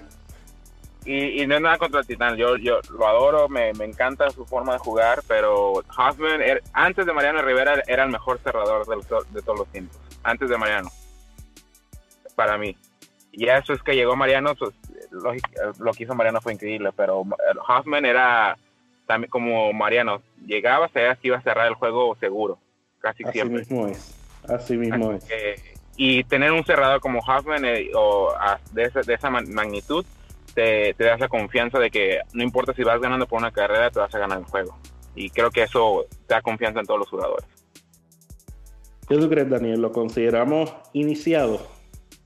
Y, 1.06 1.42
y 1.42 1.48
no 1.48 1.56
es 1.56 1.62
nada 1.62 1.78
contra 1.78 2.02
el 2.02 2.06
Titán. 2.06 2.36
Yo, 2.36 2.58
yo 2.58 2.80
lo 2.92 3.08
adoro, 3.08 3.48
me, 3.48 3.72
me 3.76 3.86
encanta 3.86 4.30
su 4.30 4.46
forma 4.46 4.74
de 4.74 4.80
jugar, 4.80 5.24
pero 5.26 5.72
Hoffman, 5.98 6.42
era- 6.42 6.60
antes 6.74 7.06
de 7.06 7.14
Mariano 7.14 7.42
Rivera, 7.42 7.82
era 7.88 8.04
el 8.04 8.10
mejor 8.12 8.40
cerrador 8.44 8.86
to- 9.08 9.26
de 9.32 9.42
todos 9.42 9.60
los 9.60 9.68
tiempos. 9.70 9.98
Antes 10.24 10.50
de 10.50 10.58
Mariano. 10.58 10.92
Para 12.38 12.56
mí. 12.60 12.78
Y 13.32 13.48
eso 13.50 13.74
es 13.74 13.82
que 13.82 13.96
llegó 13.96 14.16
Mariano, 14.16 14.54
pues, 14.54 14.76
lógico, 15.10 15.50
lo 15.80 15.92
que 15.92 16.04
hizo 16.04 16.14
Mariano 16.14 16.40
fue 16.40 16.54
increíble, 16.54 16.92
pero 16.96 17.24
eh, 17.24 17.58
Hoffman 17.68 18.06
era 18.06 18.56
también 19.08 19.32
como 19.32 19.74
Mariano. 19.74 20.22
Llegaba, 20.46 20.88
sabías 20.90 21.18
que 21.18 21.30
iba 21.30 21.38
a 21.38 21.42
cerrar 21.42 21.66
el 21.68 21.74
juego 21.74 22.16
seguro. 22.20 22.60
Casi 23.00 23.24
Así 23.24 23.34
siempre. 23.34 23.58
mismo 23.62 23.88
es. 23.88 24.14
Así 24.48 24.78
mismo 24.78 25.14
es. 25.14 25.26
Eh, 25.32 25.56
y 25.96 26.24
tener 26.26 26.52
un 26.52 26.64
cerrador 26.64 27.00
como 27.02 27.22
Hoffman 27.22 27.66
eh, 27.66 27.90
o 27.96 28.30
a- 28.40 28.60
de, 28.72 28.84
esa, 28.84 29.02
de 29.02 29.16
esa 29.16 29.32
magnitud 29.32 30.06
te, 30.54 30.94
te 30.94 31.04
da 31.06 31.16
esa 31.16 31.28
confianza 31.28 31.80
de 31.80 31.90
que 31.90 32.20
no 32.34 32.44
importa 32.44 32.76
si 32.76 32.84
vas 32.84 33.02
ganando 33.02 33.26
por 33.26 33.40
una 33.40 33.50
carrera, 33.52 33.90
te 33.90 34.00
vas 34.00 34.14
a 34.14 34.20
ganar 34.20 34.38
el 34.38 34.46
juego. 34.46 34.78
Y 35.16 35.32
creo 35.32 35.50
que 35.50 35.64
eso 35.64 36.06
da 36.28 36.44
confianza 36.44 36.82
en 36.82 36.86
todos 36.86 37.00
los 37.00 37.10
jugadores. 37.10 37.48
¿Qué 39.08 39.18
tú 39.18 39.28
crees, 39.28 39.50
Daniel? 39.50 39.82
¿Lo 39.82 39.92
consideramos 39.92 40.72
iniciado? 40.94 41.76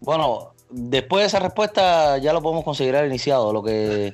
Bueno, 0.02 0.54
después 0.70 1.24
de 1.24 1.28
esa 1.28 1.40
respuesta 1.40 2.18
ya 2.18 2.34
lo 2.34 2.42
podemos 2.42 2.64
considerar 2.66 3.06
iniciado. 3.08 3.54
Lo 3.54 3.64
que 3.64 4.14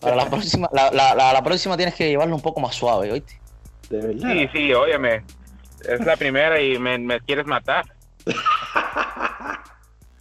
para 0.00 0.16
la 0.16 0.28
próxima, 0.30 0.68
la, 0.72 0.90
la- 0.90 1.14
la- 1.14 1.32
la 1.32 1.42
próxima 1.44 1.76
tienes 1.76 1.94
que 1.94 2.08
llevarlo 2.08 2.34
un 2.34 2.40
poco 2.42 2.60
más 2.60 2.74
suave, 2.74 3.12
¿oíste? 3.12 3.38
De 3.90 3.98
verdad. 4.00 4.32
Sí, 4.32 4.48
sí, 4.52 4.72
óyeme. 4.72 5.22
Es 5.88 6.04
la 6.04 6.16
primera 6.16 6.60
y 6.60 6.78
me, 6.78 6.98
me 6.98 7.20
quieres 7.20 7.46
matar. 7.46 7.84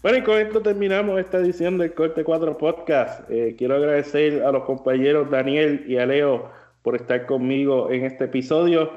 Bueno, 0.01 0.19
y 0.19 0.23
con 0.23 0.37
esto 0.37 0.61
terminamos 0.61 1.19
esta 1.19 1.39
edición 1.39 1.79
del 1.79 1.95
Corte 1.95 2.23
4 2.23 2.59
Podcast. 2.59 3.27
Eh, 3.31 3.55
quiero 3.57 3.75
agradecer 3.77 4.43
a 4.43 4.51
los 4.51 4.63
compañeros 4.65 5.31
Daniel 5.31 5.83
y 5.87 5.97
a 5.97 6.05
Leo 6.05 6.51
por 6.83 6.95
estar 6.95 7.25
conmigo 7.25 7.89
en 7.89 8.05
este 8.05 8.25
episodio. 8.25 8.91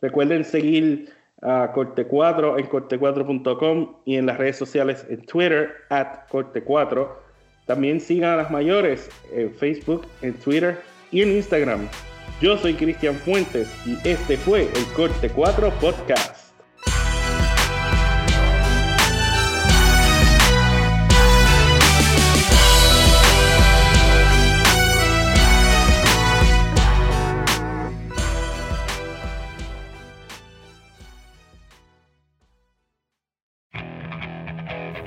Recuerden 0.00 0.44
seguir 0.44 1.12
a 1.42 1.72
Corte 1.72 2.06
4 2.06 2.58
en 2.58 2.68
corte4.com 2.68 3.96
y 4.04 4.16
en 4.16 4.26
las 4.26 4.38
redes 4.38 4.56
sociales 4.56 5.04
en 5.08 5.24
Twitter, 5.26 5.72
at 5.90 6.28
Corte 6.28 6.62
4. 6.62 7.20
También 7.66 8.00
sigan 8.00 8.30
a 8.32 8.36
las 8.36 8.50
mayores 8.50 9.10
en 9.32 9.52
Facebook, 9.54 10.06
en 10.22 10.34
Twitter 10.34 10.80
y 11.10 11.22
en 11.22 11.32
Instagram. 11.32 11.88
Yo 12.40 12.56
soy 12.56 12.74
Cristian 12.74 13.14
Fuentes 13.14 13.72
y 13.86 13.96
este 14.08 14.36
fue 14.36 14.62
el 14.62 14.84
Corte 14.96 15.28
4 15.28 15.70
Podcast. 15.80 16.41